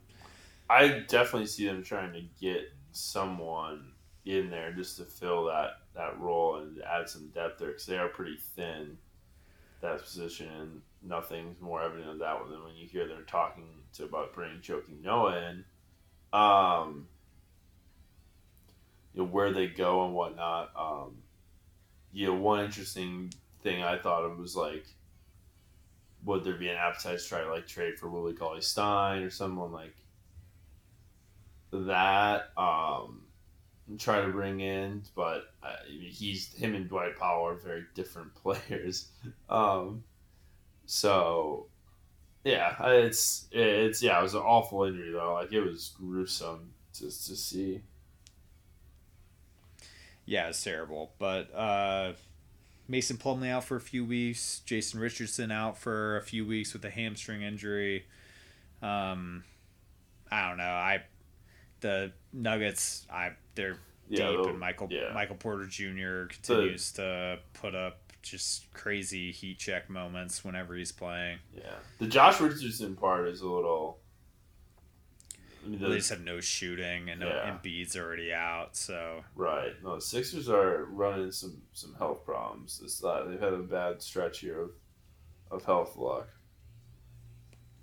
[0.70, 3.92] I definitely see them trying to get someone
[4.26, 7.98] in there just to fill that, that role and add some depth there because they
[7.98, 8.98] are pretty thin
[9.82, 14.04] that position and nothing's more evident of that than when you hear they're talking to
[14.04, 15.66] about bringing Joakim Noah in.
[16.32, 17.08] Um,
[19.14, 20.72] you know, where they go and whatnot.
[20.78, 21.18] Um,
[22.12, 24.86] you know, one interesting thing I thought of was like,
[26.26, 29.30] would there be an appetite to try to like trade for Willie Cauley Stein or
[29.30, 29.96] someone like
[31.72, 32.50] that?
[32.58, 33.22] Um,
[33.98, 39.08] try to bring in, but uh, he's him and Dwight Powell are very different players.
[39.50, 40.04] Um,
[40.86, 41.68] so
[42.44, 45.34] yeah, it's it's yeah, it was an awful injury though.
[45.34, 47.82] Like it was gruesome just to see.
[50.26, 51.14] Yeah, it's terrible.
[51.18, 52.14] But uh,
[52.90, 54.62] Mason Plumlee out for a few weeks.
[54.66, 58.06] Jason Richardson out for a few weeks with a hamstring injury.
[58.82, 59.44] Um,
[60.32, 60.64] I don't know.
[60.64, 61.04] I
[61.82, 63.06] the Nuggets.
[63.12, 63.78] I they're
[64.10, 65.12] Yeah, deep, and Michael yeah.
[65.14, 66.26] Michael Porter Jr.
[66.26, 71.38] continues to put up just crazy heat check moments whenever he's playing.
[71.56, 74.00] Yeah, the Josh Richardson part is a little.
[75.64, 77.58] I mean, They just have no shooting, and no Yeah.
[77.58, 78.76] Embiid's already out.
[78.76, 79.74] So right.
[79.84, 82.82] No, the Sixers are running some some health problems.
[82.84, 84.72] It's not, they've had a bad stretch here of
[85.52, 86.28] of health luck.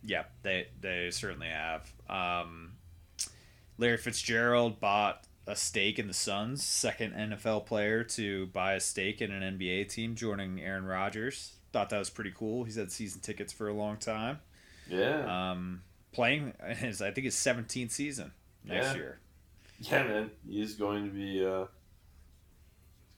[0.04, 1.92] Yeah, they they certainly have.
[2.08, 2.74] Um,
[3.78, 9.20] Larry Fitzgerald bought a stake in the Suns, second NFL player to buy a stake
[9.20, 11.52] in an NBA team, joining Aaron Rodgers.
[11.72, 12.64] Thought that was pretty cool.
[12.64, 14.40] He's had season tickets for a long time.
[14.88, 15.82] Yeah, Um,
[16.16, 18.32] playing his, I think his seventeenth season
[18.64, 18.94] next Yeah.
[18.94, 19.20] year.
[19.78, 20.30] yeah, man.
[20.48, 21.66] He's going to be uh,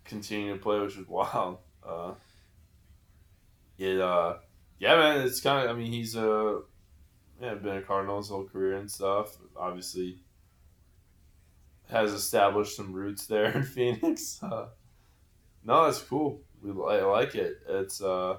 [0.05, 1.59] continuing to play, which is wild.
[1.87, 2.13] Uh,
[3.79, 4.35] it uh,
[4.79, 5.27] yeah, man.
[5.27, 5.75] It's kind of.
[5.77, 6.61] I mean, he's uh,
[7.41, 9.37] yeah, been a Cardinal his whole career and stuff.
[9.57, 10.19] Obviously,
[11.91, 14.43] has established some roots there in Phoenix.
[14.43, 14.67] Uh,
[15.65, 16.43] no, it's cool.
[16.63, 17.59] We I like it.
[17.69, 18.39] It's uh,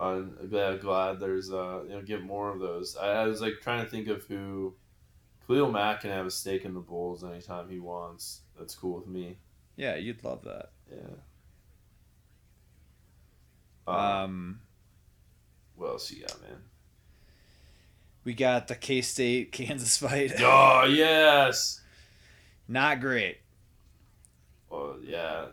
[0.00, 2.96] I'm glad, glad there's uh, you know, get more of those.
[2.96, 4.74] I, I was like trying to think of who.
[5.46, 8.40] Khalil Mack can have a stake in the Bulls anytime he wants.
[8.58, 9.36] That's cool with me.
[9.76, 10.70] Yeah, you'd love that.
[10.90, 11.16] Yeah.
[13.86, 14.60] Um, Um,
[15.76, 16.56] what else you got, man?
[18.24, 20.32] we got the K State Kansas fight.
[20.40, 21.82] Oh yes.
[22.66, 23.38] Not great.
[24.70, 25.46] Well, yeah.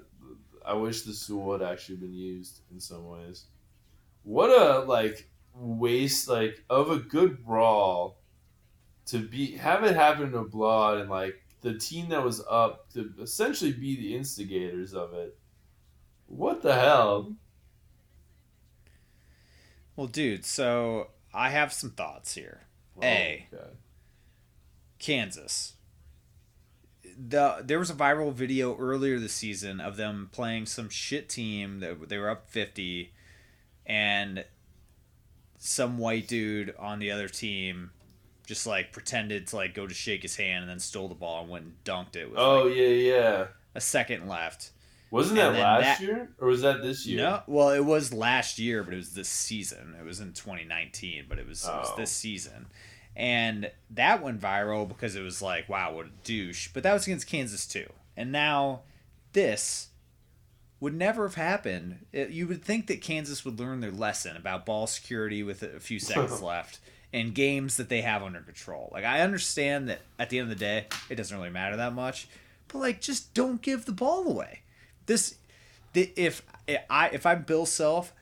[0.65, 3.45] I wish the stool had actually been used in some ways.
[4.23, 8.17] What a like waste like of a good brawl
[9.07, 12.91] to be have it happen in a blowout and like the team that was up
[12.93, 15.37] to essentially be the instigators of it.
[16.27, 17.35] What the hell?
[19.95, 22.61] Well, dude, so I have some thoughts here.
[23.01, 23.47] A.
[23.53, 23.65] Oh, okay.
[24.99, 25.73] Kansas.
[27.17, 31.79] The there was a viral video earlier this season of them playing some shit team
[31.81, 33.13] that they were up 50
[33.91, 34.45] and
[35.57, 37.91] some white dude on the other team
[38.47, 41.41] just like pretended to like go to shake his hand and then stole the ball
[41.41, 43.45] and went and dunked it with Oh like yeah, yeah.
[43.75, 44.71] a second left.
[45.11, 47.17] Wasn't that And then last that- year or was that this year?
[47.21, 49.95] No, well, it was last year, but it was this season.
[49.99, 51.97] It was in 2019, but it was, it was Oh.
[51.97, 52.67] this season.
[53.15, 56.69] And that went viral because it was like, wow, what a douche.
[56.73, 57.91] But that was against Kansas too.
[58.15, 58.81] And now
[59.33, 59.89] this
[60.81, 62.05] would never have happened.
[62.11, 65.79] It, you would think that Kansas would learn their lesson about ball security with a
[65.79, 66.79] few seconds left
[67.13, 68.89] and games that they have under control.
[68.91, 71.93] Like I understand that at the end of the day, it doesn't really matter that
[71.93, 72.27] much,
[72.67, 74.61] but like just don't give the ball away.
[75.05, 75.35] This
[75.93, 78.13] the, if eh, I if I'm Bill Self,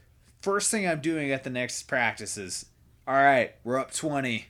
[0.41, 2.65] first thing I'm doing at the next practice is,
[3.07, 4.47] all right, we're up twenty.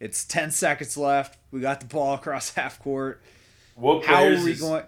[0.00, 1.38] It's ten seconds left.
[1.50, 3.20] We got the ball across half court.
[3.74, 4.84] What How are we is- going?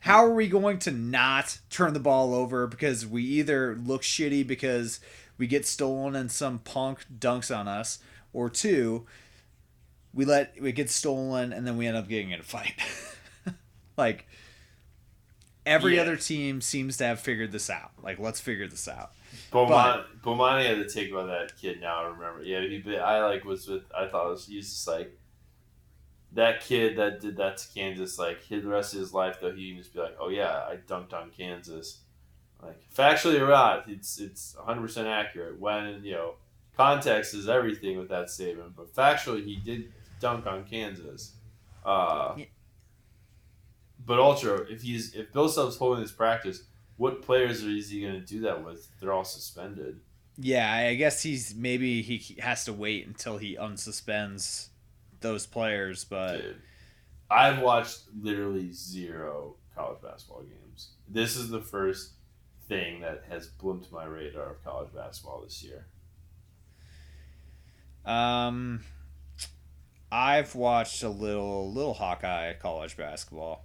[0.00, 4.46] How are we going to not turn the ball over because we either look shitty
[4.46, 5.00] because
[5.36, 7.98] we get stolen and some punk dunks on us,
[8.32, 9.06] or two,
[10.14, 12.74] we let it get stolen and then we end up getting in a fight.
[13.96, 14.26] like
[15.66, 16.02] every Yeah.
[16.02, 17.90] other team seems to have figured this out.
[18.02, 19.12] Like let's figure this out.
[19.52, 22.02] Bomani, Bomani had to take about that kid now.
[22.04, 22.42] I remember.
[22.42, 22.82] Yeah, he.
[22.96, 23.82] I like was with.
[23.96, 25.16] I thought it was, he's just like
[26.32, 28.18] that kid that did that to Kansas.
[28.18, 30.64] Like his the rest of his life, though, he can just be like, "Oh yeah,
[30.68, 32.00] I dunked on Kansas."
[32.62, 35.58] Like factually or not, it's it's 100 percent accurate.
[35.58, 36.34] When you know
[36.76, 41.32] context is everything with that statement, but factually, he did dunk on Kansas.
[41.84, 42.44] Uh, Yeah.
[44.04, 46.64] but ultra, if he's if Bill Self's holding his practice,
[46.96, 48.88] what players is he going to do that with?
[49.00, 50.00] They're all suspended.
[50.38, 54.68] Yeah, I guess he's maybe he has to wait until he unsuspends
[55.20, 56.62] those players, but Dude,
[57.30, 60.90] I've watched literally zero college basketball games.
[61.08, 62.12] This is the first
[62.68, 65.86] thing that has bloomed my radar of college basketball this year.
[68.04, 68.80] Um,
[70.10, 73.64] I've watched a little little Hawkeye college basketball.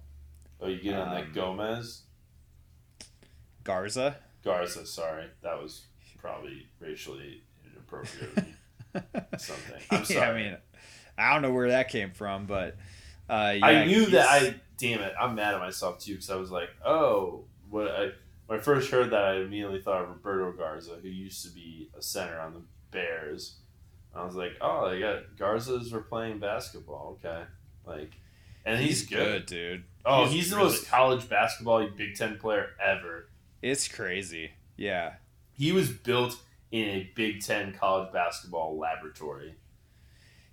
[0.60, 2.02] Oh, you get on that Um, Gomez
[3.64, 4.16] Garza.
[4.44, 4.86] Garza?
[4.86, 5.86] Sorry, that was
[6.18, 7.42] probably racially
[7.72, 8.54] inappropriate.
[9.38, 9.82] Something.
[9.90, 10.20] I'm yeah, sorry.
[10.28, 10.56] I mean,
[11.18, 12.76] I don't know where that came from, but
[13.28, 14.26] uh, yeah, I knew that.
[14.28, 15.12] I damn it.
[15.20, 18.10] I'm mad at myself too because I was like, oh, what I
[18.46, 21.90] when I first heard that, I immediately thought of Roberto Garza, who used to be
[21.98, 23.56] a center on the Bears.
[24.14, 27.18] I was like, oh, they got Garza's were playing basketball.
[27.24, 27.42] Okay,
[27.86, 28.12] like,
[28.64, 29.46] and he's, good.
[29.46, 29.84] dude.
[30.04, 33.28] Oh, He's he's, the really- most college basketball Big Ten player ever.
[33.62, 34.52] It's crazy.
[34.76, 35.14] Yeah,
[35.52, 36.38] He was built
[36.70, 39.54] in a Big Ten college basketball laboratory.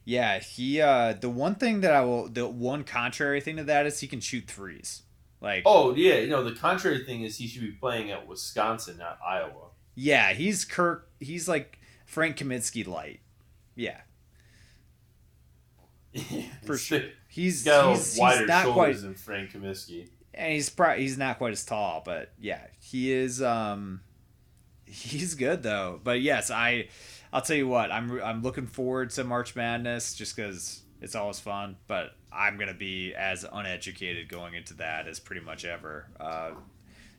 [0.06, 0.40] Yeah.
[0.40, 4.00] He uh, the one thing that I will, the one contrary thing to that is
[4.00, 5.04] he can shoot threes.
[5.42, 8.98] Like, Oh yeah, you know the contrary thing is he should be playing at Wisconsin,
[8.98, 9.70] not Iowa.
[9.96, 11.10] yeah, he's Kirk.
[11.20, 13.20] He's like Frank Kaminsky light.
[13.76, 14.02] Yeah,
[16.66, 17.00] For sure.
[17.28, 20.10] he's He's got he's, wider he's not quite shoulders than Frank Kaminsky.
[20.34, 23.42] and he's pro- he's not quite as tall, but yeah, he is.
[23.42, 24.02] Um,
[24.86, 26.00] he's good though.
[26.04, 26.88] But yes, I,
[27.34, 31.40] I'll tell you what, I'm I'm looking forward to March Madness just because it's always
[31.40, 31.76] fun.
[31.88, 36.08] But I'm gonna be as uneducated going into that as pretty much ever.
[36.20, 36.52] Uh,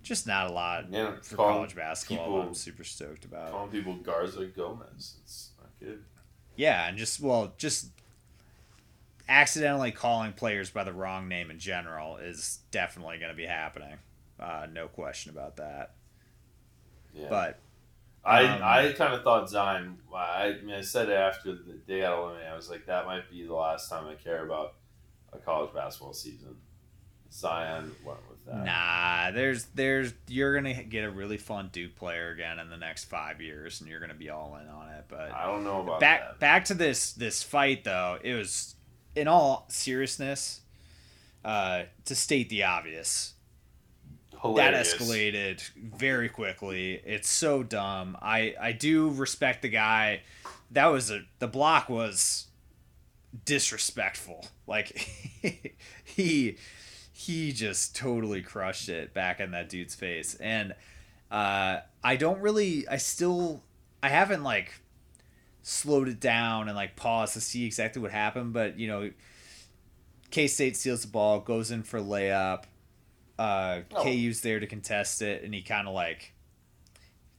[0.02, 2.26] just not a lot Yeah, for college basketball.
[2.26, 3.50] people- I'm super stoked about.
[3.50, 5.16] Calling people Garza Gomez.
[5.22, 6.04] It's not good.
[6.56, 7.88] Yeah, and just well, just
[9.28, 13.96] accidentally calling players by the wrong name in general is definitely going to be happening.
[14.38, 15.94] Uh, no question about that.
[17.14, 17.28] Yeah.
[17.30, 17.58] But
[18.24, 19.98] I um, I kind of thought Zion.
[20.14, 22.50] I, I mean, I said after the, day got eliminated.
[22.50, 24.74] I was like, that might be the last time I care about
[25.32, 26.56] a college basketball season.
[27.30, 28.64] Zion went with that.
[28.64, 33.04] nah, there's there's you're gonna get a really fun Duke player again in the next
[33.04, 35.04] five years, and you're gonna be all in on it.
[35.08, 36.38] But I don't know about back that.
[36.38, 38.76] back to this this fight though, it was
[39.16, 40.60] in all seriousness.
[41.44, 43.33] Uh, to state the obvious,
[44.44, 44.92] Hilarious.
[44.92, 47.00] that escalated very quickly.
[47.04, 48.16] It's so dumb.
[48.20, 50.20] I I do respect the guy.
[50.70, 52.46] That was a the block was
[53.46, 54.46] disrespectful.
[54.66, 54.88] Like
[56.04, 56.58] he
[57.12, 60.34] he just totally crushed it back in that dude's face.
[60.34, 60.74] And
[61.30, 63.62] uh I don't really I still
[64.02, 64.74] I haven't like
[65.62, 69.10] slowed it down and like paused to see exactly what happened, but you know
[70.30, 72.64] K State steals the ball, goes in for layup.
[73.38, 74.02] Uh, Oh.
[74.04, 76.32] KU's there to contest it, and he kind of like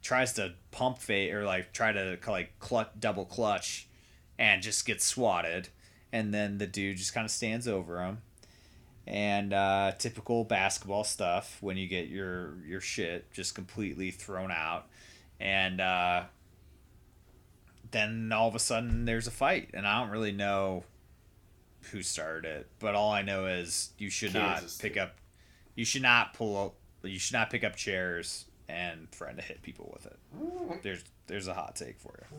[0.02, 3.88] tries to pump fake or like try to like clutch, double clutch,
[4.38, 5.70] and just gets swatted.
[6.12, 8.22] And then the dude just kind of stands over him,
[9.08, 14.88] and uh, typical basketball stuff when you get your your shit just completely thrown out,
[15.40, 16.24] and uh,
[17.92, 20.84] then all of a sudden there's a fight, and I don't really know
[21.92, 25.16] who started it, but all I know is you should Kansas not pick up,
[25.76, 29.92] you should not pull you should not pick up chairs and threaten to hit people
[29.94, 30.84] with it.
[30.84, 32.38] There's there's a hot take for you.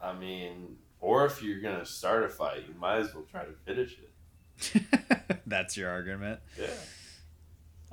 [0.00, 3.52] I mean, or if you're gonna start a fight, you might as well try to
[3.64, 5.40] finish it.
[5.46, 6.40] that's your argument.
[6.58, 6.66] Yeah.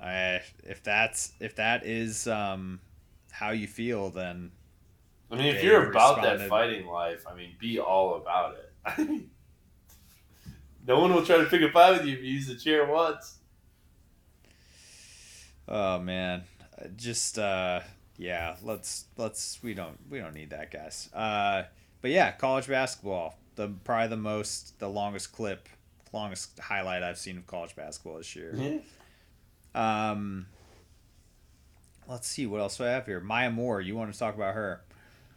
[0.02, 2.80] I if that's if that is um
[3.32, 4.52] how you feel, then
[5.32, 8.98] I mean, if you're about that fighting life, I mean, be all about it.
[10.88, 12.86] no one will try to pick a fight with you if you use the chair
[12.86, 13.39] once.
[15.70, 16.44] Oh man,
[16.78, 17.80] Uh, just uh
[18.18, 21.10] yeah, let's let's we don't we don't need that, guys.
[21.14, 21.64] Uh,
[22.02, 25.70] but yeah, college basketball, the probably the most the longest clip,
[26.12, 28.82] longest highlight I've seen of college basketball this year.
[29.74, 30.48] Um,
[32.08, 33.20] let's see what else do I have here.
[33.20, 34.82] Maya Moore, you want to talk about her?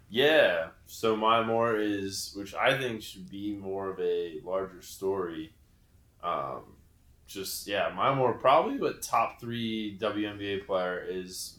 [0.09, 0.69] Yeah.
[0.87, 5.53] So Maya Moore is, which I think should be more of a larger story.
[6.23, 6.77] Um,
[7.33, 11.59] just yeah, Maya Moore probably but top three WNBA player is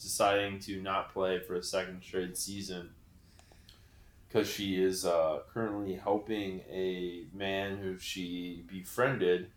[0.00, 2.90] deciding to not play for a second straight season
[4.28, 9.50] because she is uh, currently helping a man who she befriended,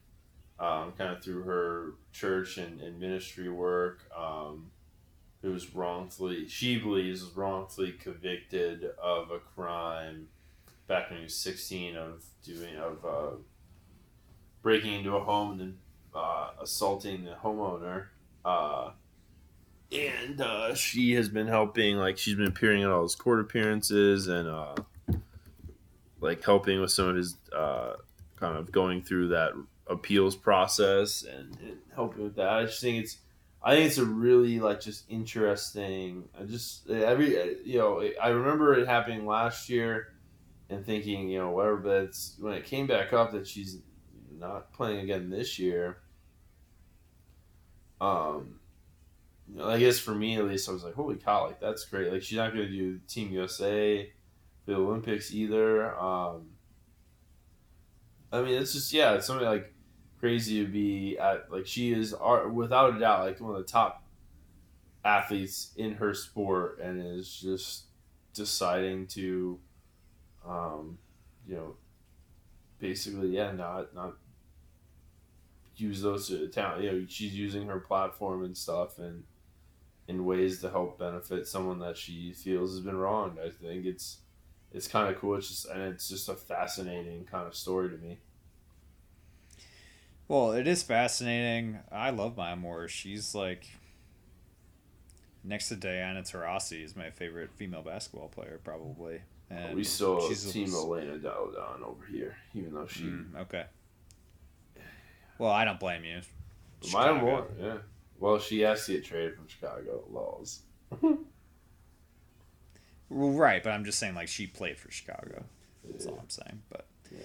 [0.60, 4.10] um, kind of through her church and, and ministry work.
[4.18, 4.72] Um,
[5.42, 10.28] who was wrongfully, she believes, was wrongfully convicted of a crime
[10.88, 13.36] back when he was 16 of doing, of uh,
[14.62, 15.78] breaking into a home and
[16.14, 18.08] uh, assaulting the homeowner.
[18.44, 18.92] Uh,
[19.92, 24.28] and uh, she has been helping, like, she's been appearing at all his court appearances
[24.28, 24.76] and, uh,
[26.22, 27.94] like, helping with some of his, uh,
[28.36, 29.54] kind of going through that
[29.88, 32.50] appeals process and, and helping with that.
[32.50, 33.18] I just think it's,
[33.62, 36.24] I think it's a really like just interesting.
[36.40, 40.14] I just every you know I remember it happening last year,
[40.70, 41.76] and thinking you know whatever.
[41.78, 43.80] But when it came back up that she's
[44.40, 45.98] not playing again this year.
[48.02, 48.60] Um,
[49.62, 52.12] I guess for me at least, I was like, holy cow, like that's great.
[52.12, 54.12] Like she's not going to do Team USA,
[54.66, 55.98] for the Olympics either.
[56.00, 56.50] Um,
[58.32, 59.74] I mean, it's just yeah, it's something like
[60.20, 62.14] crazy to be at like she is
[62.52, 64.04] without a doubt like one of the top
[65.06, 67.86] athletes in her sport and is just
[68.34, 69.58] deciding to
[70.46, 70.98] um
[71.48, 71.76] you know
[72.80, 74.16] basically yeah not not
[75.80, 79.24] use those to talent you know she's using her platform and stuff and
[80.08, 84.20] in ways to help benefit someone that she feels has been wronged i think it's
[84.72, 87.98] it's kind of cool it's just and it's just a fascinating kind of story to
[87.98, 88.18] me
[90.28, 91.80] Well, it is fascinating.
[91.92, 92.88] I love Maya Moore.
[92.88, 93.66] She's like
[95.44, 99.22] next to Diana Taurasi is my favorite female basketball player, probably.
[99.50, 103.06] And we still she's a- team Elena Delle Donne over here, even though she.
[103.06, 103.66] Mm, okay.
[105.40, 106.22] Well, I don't blame you.
[106.84, 107.20] Chicago.
[107.20, 107.78] Moore, yeah.
[108.20, 110.04] Well, she has to get traded from Chicago.
[110.12, 110.60] Laws.
[113.10, 115.44] Well, right, but I'm just saying like she played for Chicago.
[115.84, 116.12] That's Yeah.
[116.12, 116.62] all I'm saying.
[116.70, 117.18] But Yeah.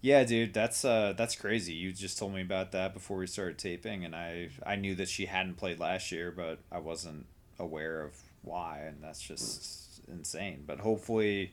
[0.00, 1.74] yeah, dude, that's uh that's crazy.
[1.74, 5.08] You just told me about that before we started taping, and I I knew that
[5.10, 7.26] she hadn't played last year, but I wasn't
[7.58, 10.64] aware of why, and that's just insane.
[10.66, 11.52] But hopefully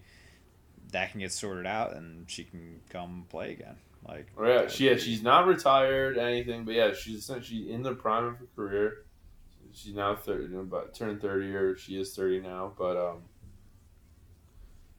[0.92, 3.76] that can get sorted out and she can come play again.
[4.08, 7.94] Like Oh, yeah, she, yeah, she's not retired, anything, but yeah, she's essentially in the
[7.94, 9.06] prime of her career.
[9.74, 12.74] She's now thirty, about turned thirty, or she is thirty now.
[12.78, 13.24] But um,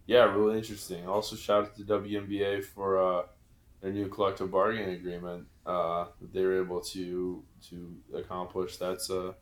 [0.07, 1.07] yeah, really interesting.
[1.07, 3.23] Also, shout out to WNBA for uh,
[3.81, 8.77] their new collective bargaining agreement uh, that they were able to to accomplish.
[8.77, 9.35] That's a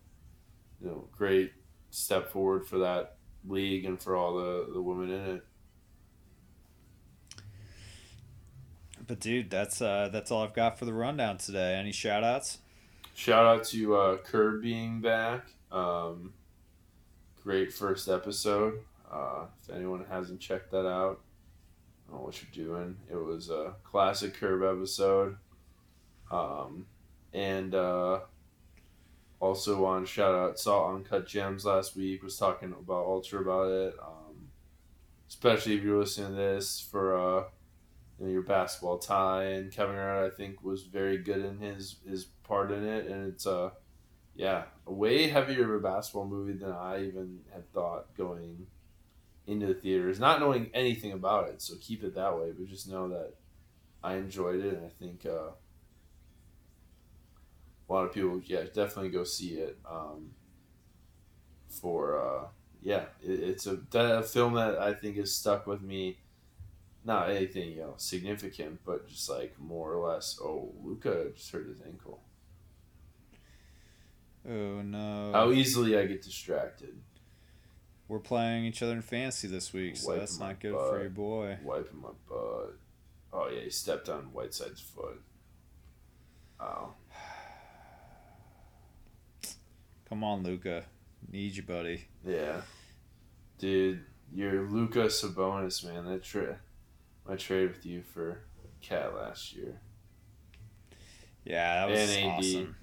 [0.81, 1.53] you know great
[1.89, 5.45] step forward for that league and for all the the women in it.
[9.07, 11.75] But dude, that's uh that's all I've got for the rundown today.
[11.75, 12.59] Any shout outs?
[13.13, 15.47] Shout out to uh, Curb being back.
[15.71, 16.33] Um,
[17.43, 18.79] great first episode.
[19.09, 21.21] Uh, if anyone hasn't checked that out,
[22.07, 22.97] I don't know what you're doing.
[23.09, 25.37] It was a classic Curb episode.
[26.29, 26.87] Um,
[27.31, 28.19] and uh,
[29.39, 32.23] also to shout out saw Uncut Gems last week.
[32.23, 33.95] Was talking about Ultra about it.
[34.01, 34.49] Um,
[35.29, 37.43] especially if you're listening to this for uh,
[38.19, 39.43] you know, your basketball tie.
[39.43, 43.27] And Kevin Garnett, I think, was very good in his his part in it, and
[43.27, 43.71] it's uh,
[44.35, 48.67] yeah, a way heavier of a basketball movie than I even had thought going
[49.47, 51.61] into the theaters, not knowing anything about it.
[51.61, 53.33] So keep it that way, but just know that
[54.03, 55.51] I enjoyed it, and I think uh,
[57.89, 59.77] a lot of people, yeah, definitely go see it.
[59.89, 60.31] Um,
[61.69, 62.47] for uh,
[62.81, 66.17] yeah, it, it's a, a film that I think has stuck with me
[67.05, 70.39] not anything you know significant, but just like more or less.
[70.41, 72.19] Oh, Luka just hurt his ankle.
[74.47, 75.31] Oh no.
[75.33, 76.99] How easily I get distracted.
[78.07, 80.89] We're playing each other in fantasy this week, so Wiping that's not good butt.
[80.89, 81.57] for your boy.
[81.63, 82.75] Wiping my butt.
[83.33, 85.21] Oh yeah, he stepped on Whiteside's foot.
[86.59, 86.93] Oh.
[90.09, 90.83] Come on, Luka.
[91.31, 92.05] Need you, buddy.
[92.25, 92.61] Yeah.
[93.57, 94.03] Dude,
[94.33, 96.05] you're Luka Sabonis, man.
[96.05, 96.59] That tra-
[97.27, 98.39] my trade with you for
[98.81, 99.79] Cat last year.
[101.43, 102.39] Yeah, that was And AD.
[102.39, 102.75] awesome.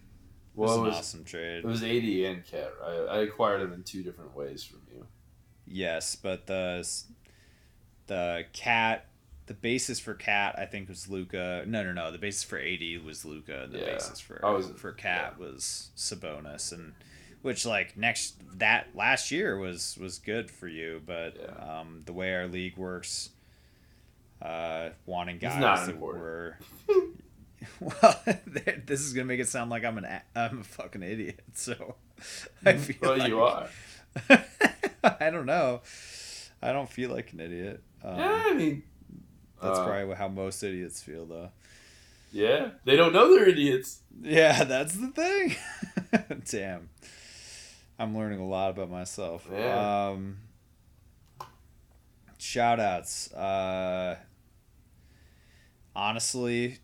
[0.55, 1.59] Well, it it was was an awesome trade.
[1.59, 2.73] it was AD and Cat.
[2.85, 5.07] I, I acquired them in two different ways from you.
[5.67, 6.87] Yes, but the
[8.07, 9.07] the cat,
[9.47, 11.65] the basis for cat, I think was Luka.
[11.67, 12.11] No, no, no.
[12.11, 13.69] The basis for AD was Luka.
[13.71, 16.93] The Yeah, basis for was- for cat was Sabonis, and
[17.43, 21.81] which like next that last year was was good for you, but Yeah.
[21.81, 23.31] um, the way our league works,
[24.43, 26.59] uh, wanting guys that were.
[27.81, 28.21] Well,
[28.87, 31.41] this is gonna make it sound like I'm an a- I'm a fucking idiot.
[31.55, 31.95] So
[32.67, 33.69] I feel Well, like you are.
[35.05, 35.81] I don't know.
[36.61, 37.83] I don't feel like an idiot.
[38.05, 38.83] Um, yeah, I mean,
[39.63, 41.51] That's uh, probably how most idiots feel, though.
[42.33, 44.01] Yeah, they don't know they're idiots.
[44.21, 45.57] Yeah, that's the thing.
[46.51, 46.89] Damn.
[47.99, 49.47] I'm learning a lot about myself.
[49.53, 50.09] Yeah.
[50.11, 50.39] Um,
[52.39, 53.33] shout outs.
[53.33, 54.17] Uh,
[55.95, 56.79] honestly,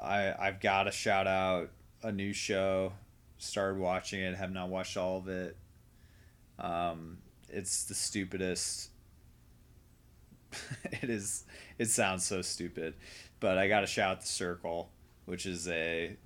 [0.00, 1.70] I, I've got to shout out
[2.02, 2.92] a new show.
[3.38, 5.56] Started watching it, have not watched all of it.
[6.58, 8.90] Um, it's the stupidest.
[10.84, 11.44] it is.
[11.78, 12.94] It sounds so stupid,
[13.40, 14.90] but I got to shout out the Circle,
[15.26, 16.16] which is a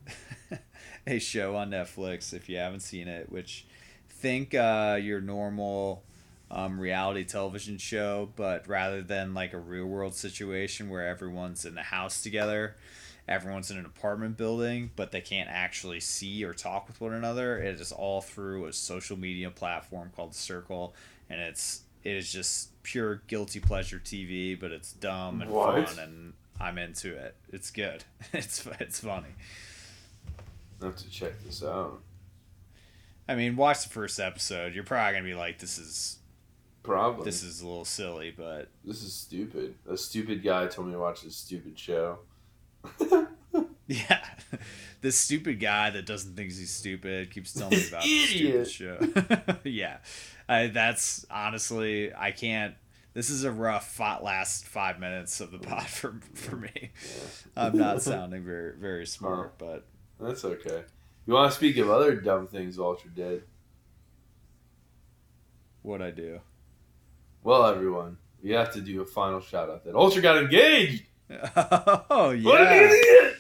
[1.07, 2.32] a show on Netflix.
[2.34, 3.66] If you haven't seen it, which
[4.09, 6.05] think uh, your normal
[6.51, 11.74] um, reality television show, but rather than like a real world situation where everyone's in
[11.74, 12.76] the house together,
[13.28, 17.59] everyone's in an apartment building, but they can't actually see or talk with one another.
[17.59, 20.94] It is all through a social media platform called Circle,
[21.28, 25.88] and it's it is just pure guilty pleasure TV, but it's dumb and What?
[25.90, 27.34] fun, and I'm into it.
[27.53, 28.05] It's good.
[28.32, 29.34] It's it's funny.
[30.80, 32.01] I have to check this out.
[33.28, 34.74] I mean, watch the first episode.
[34.74, 36.18] You're probably gonna be like, "This is
[36.89, 37.24] Probably.
[37.24, 39.74] this is a little silly," but This is stupid.
[39.89, 42.20] A stupid guy told me to watch this stupid show.
[43.86, 44.24] yeah,
[45.01, 49.57] this stupid guy that doesn't think he's stupid keeps telling me about this stupid show.
[49.64, 49.99] yeah,
[50.49, 52.74] I, that's honestly, I can't.
[53.14, 56.91] This is a rough last five minutes of the pod for for me.
[57.57, 59.84] I'm not sounding very very smart, but
[60.20, 60.84] That's okay.
[61.26, 63.43] You want to speak of other dumb things Ultra did?
[65.82, 66.41] what I do.
[67.49, 71.05] Well, everyone, we have to do a final shout out that Ultra got engaged.
[71.30, 72.44] oh yeah.
[72.44, 73.36] What an idiot!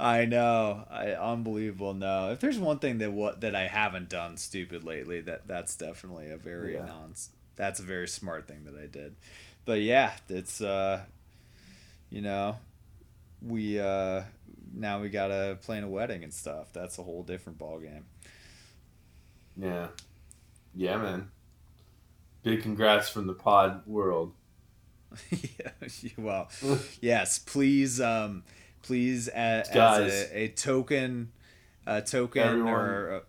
[0.00, 1.94] I know, I unbelievable.
[1.94, 5.76] No, if there's one thing that what that I haven't done stupid lately, that that's
[5.76, 6.86] definitely a very Yeah.
[6.86, 7.30] nonce.
[7.54, 9.14] That's a very smart thing that I did.
[9.64, 11.02] But yeah, it's uh,
[12.10, 12.56] you know,
[13.40, 14.22] we uh
[14.74, 16.72] now we gotta plan a wedding and stuff.
[16.72, 18.04] That's a whole different ball game.
[19.56, 19.86] Yeah,
[20.74, 21.30] yeah, man.
[22.44, 24.32] Big congrats from the pod world.
[25.30, 25.70] yeah,
[26.18, 26.48] well,
[27.00, 28.44] yes, please, um,
[28.82, 30.12] please, as, Guys.
[30.12, 31.32] as a, a token,
[31.86, 32.72] a token Everyone.
[32.72, 33.12] or.
[33.14, 33.20] uh,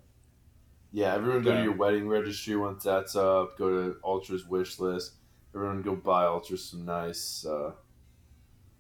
[0.92, 1.58] Yeah, everyone go Yeah.
[1.58, 3.58] to your wedding registry once that's up.
[3.58, 5.14] Go to Ultra's wish list.
[5.54, 7.72] Everyone go buy Ultra some nice, uh,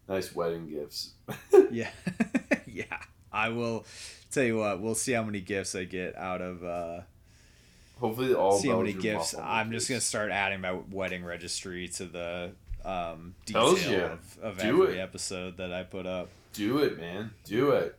[0.09, 1.13] nice wedding gifts.
[1.71, 1.89] Yeah,
[2.67, 2.99] yeah.
[3.33, 3.85] I will
[4.31, 4.81] tell you what.
[4.81, 6.63] We'll see how many gifts I get out of.
[6.63, 7.01] Uh,
[7.99, 9.33] Hopefully, all see how many gifts.
[9.41, 12.51] I'm just gonna start adding my wedding registry to the
[12.83, 13.97] um, detail yeah.
[14.13, 15.01] of, of Do every it.
[15.01, 16.29] episode that I put up.
[16.53, 17.31] do it, man.
[17.45, 17.97] Do it.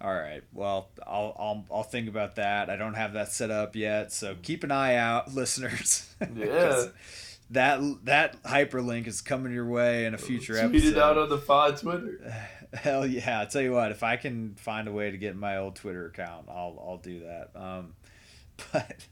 [0.00, 0.42] All right.
[0.52, 2.68] Well, I'll I'll I'll think about that.
[2.68, 6.12] I don't have that set up yet, so keep an eye out, listeners.
[6.36, 6.86] Yeah.
[7.50, 10.96] that that hyperlink is coming your way in a future Tweet episode.
[10.96, 12.18] it out on the pod Twitter.
[12.74, 13.40] Hell yeah!
[13.40, 13.92] I'll tell you what.
[13.92, 17.20] If I can find a way to get my old Twitter account, I'll I'll do
[17.20, 17.50] that.
[17.54, 17.92] Um,
[18.72, 19.06] but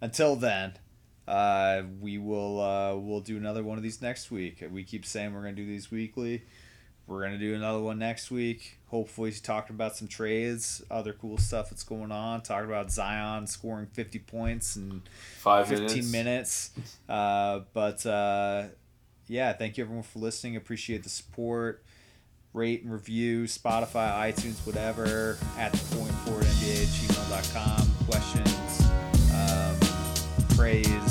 [0.00, 0.74] until then,
[1.26, 4.62] uh, we will uh, we'll do another one of these next week.
[4.70, 6.42] We keep saying we're gonna do these weekly.
[7.06, 8.78] We're gonna do another one next week.
[8.88, 12.42] Hopefully, he's talking about some trades, other cool stuff that's going on.
[12.42, 15.02] Talking about Zion scoring fifty points in
[15.38, 16.12] Five 15 minutes.
[16.76, 16.96] minutes.
[17.08, 18.64] Uh, but uh,
[19.28, 20.56] yeah, thank you everyone for listening.
[20.56, 21.84] Appreciate the support
[22.56, 27.90] rate and review Spotify, iTunes, whatever, at the point forward NBA at gmail.com.
[28.06, 28.82] Questions,
[29.32, 31.05] um, praise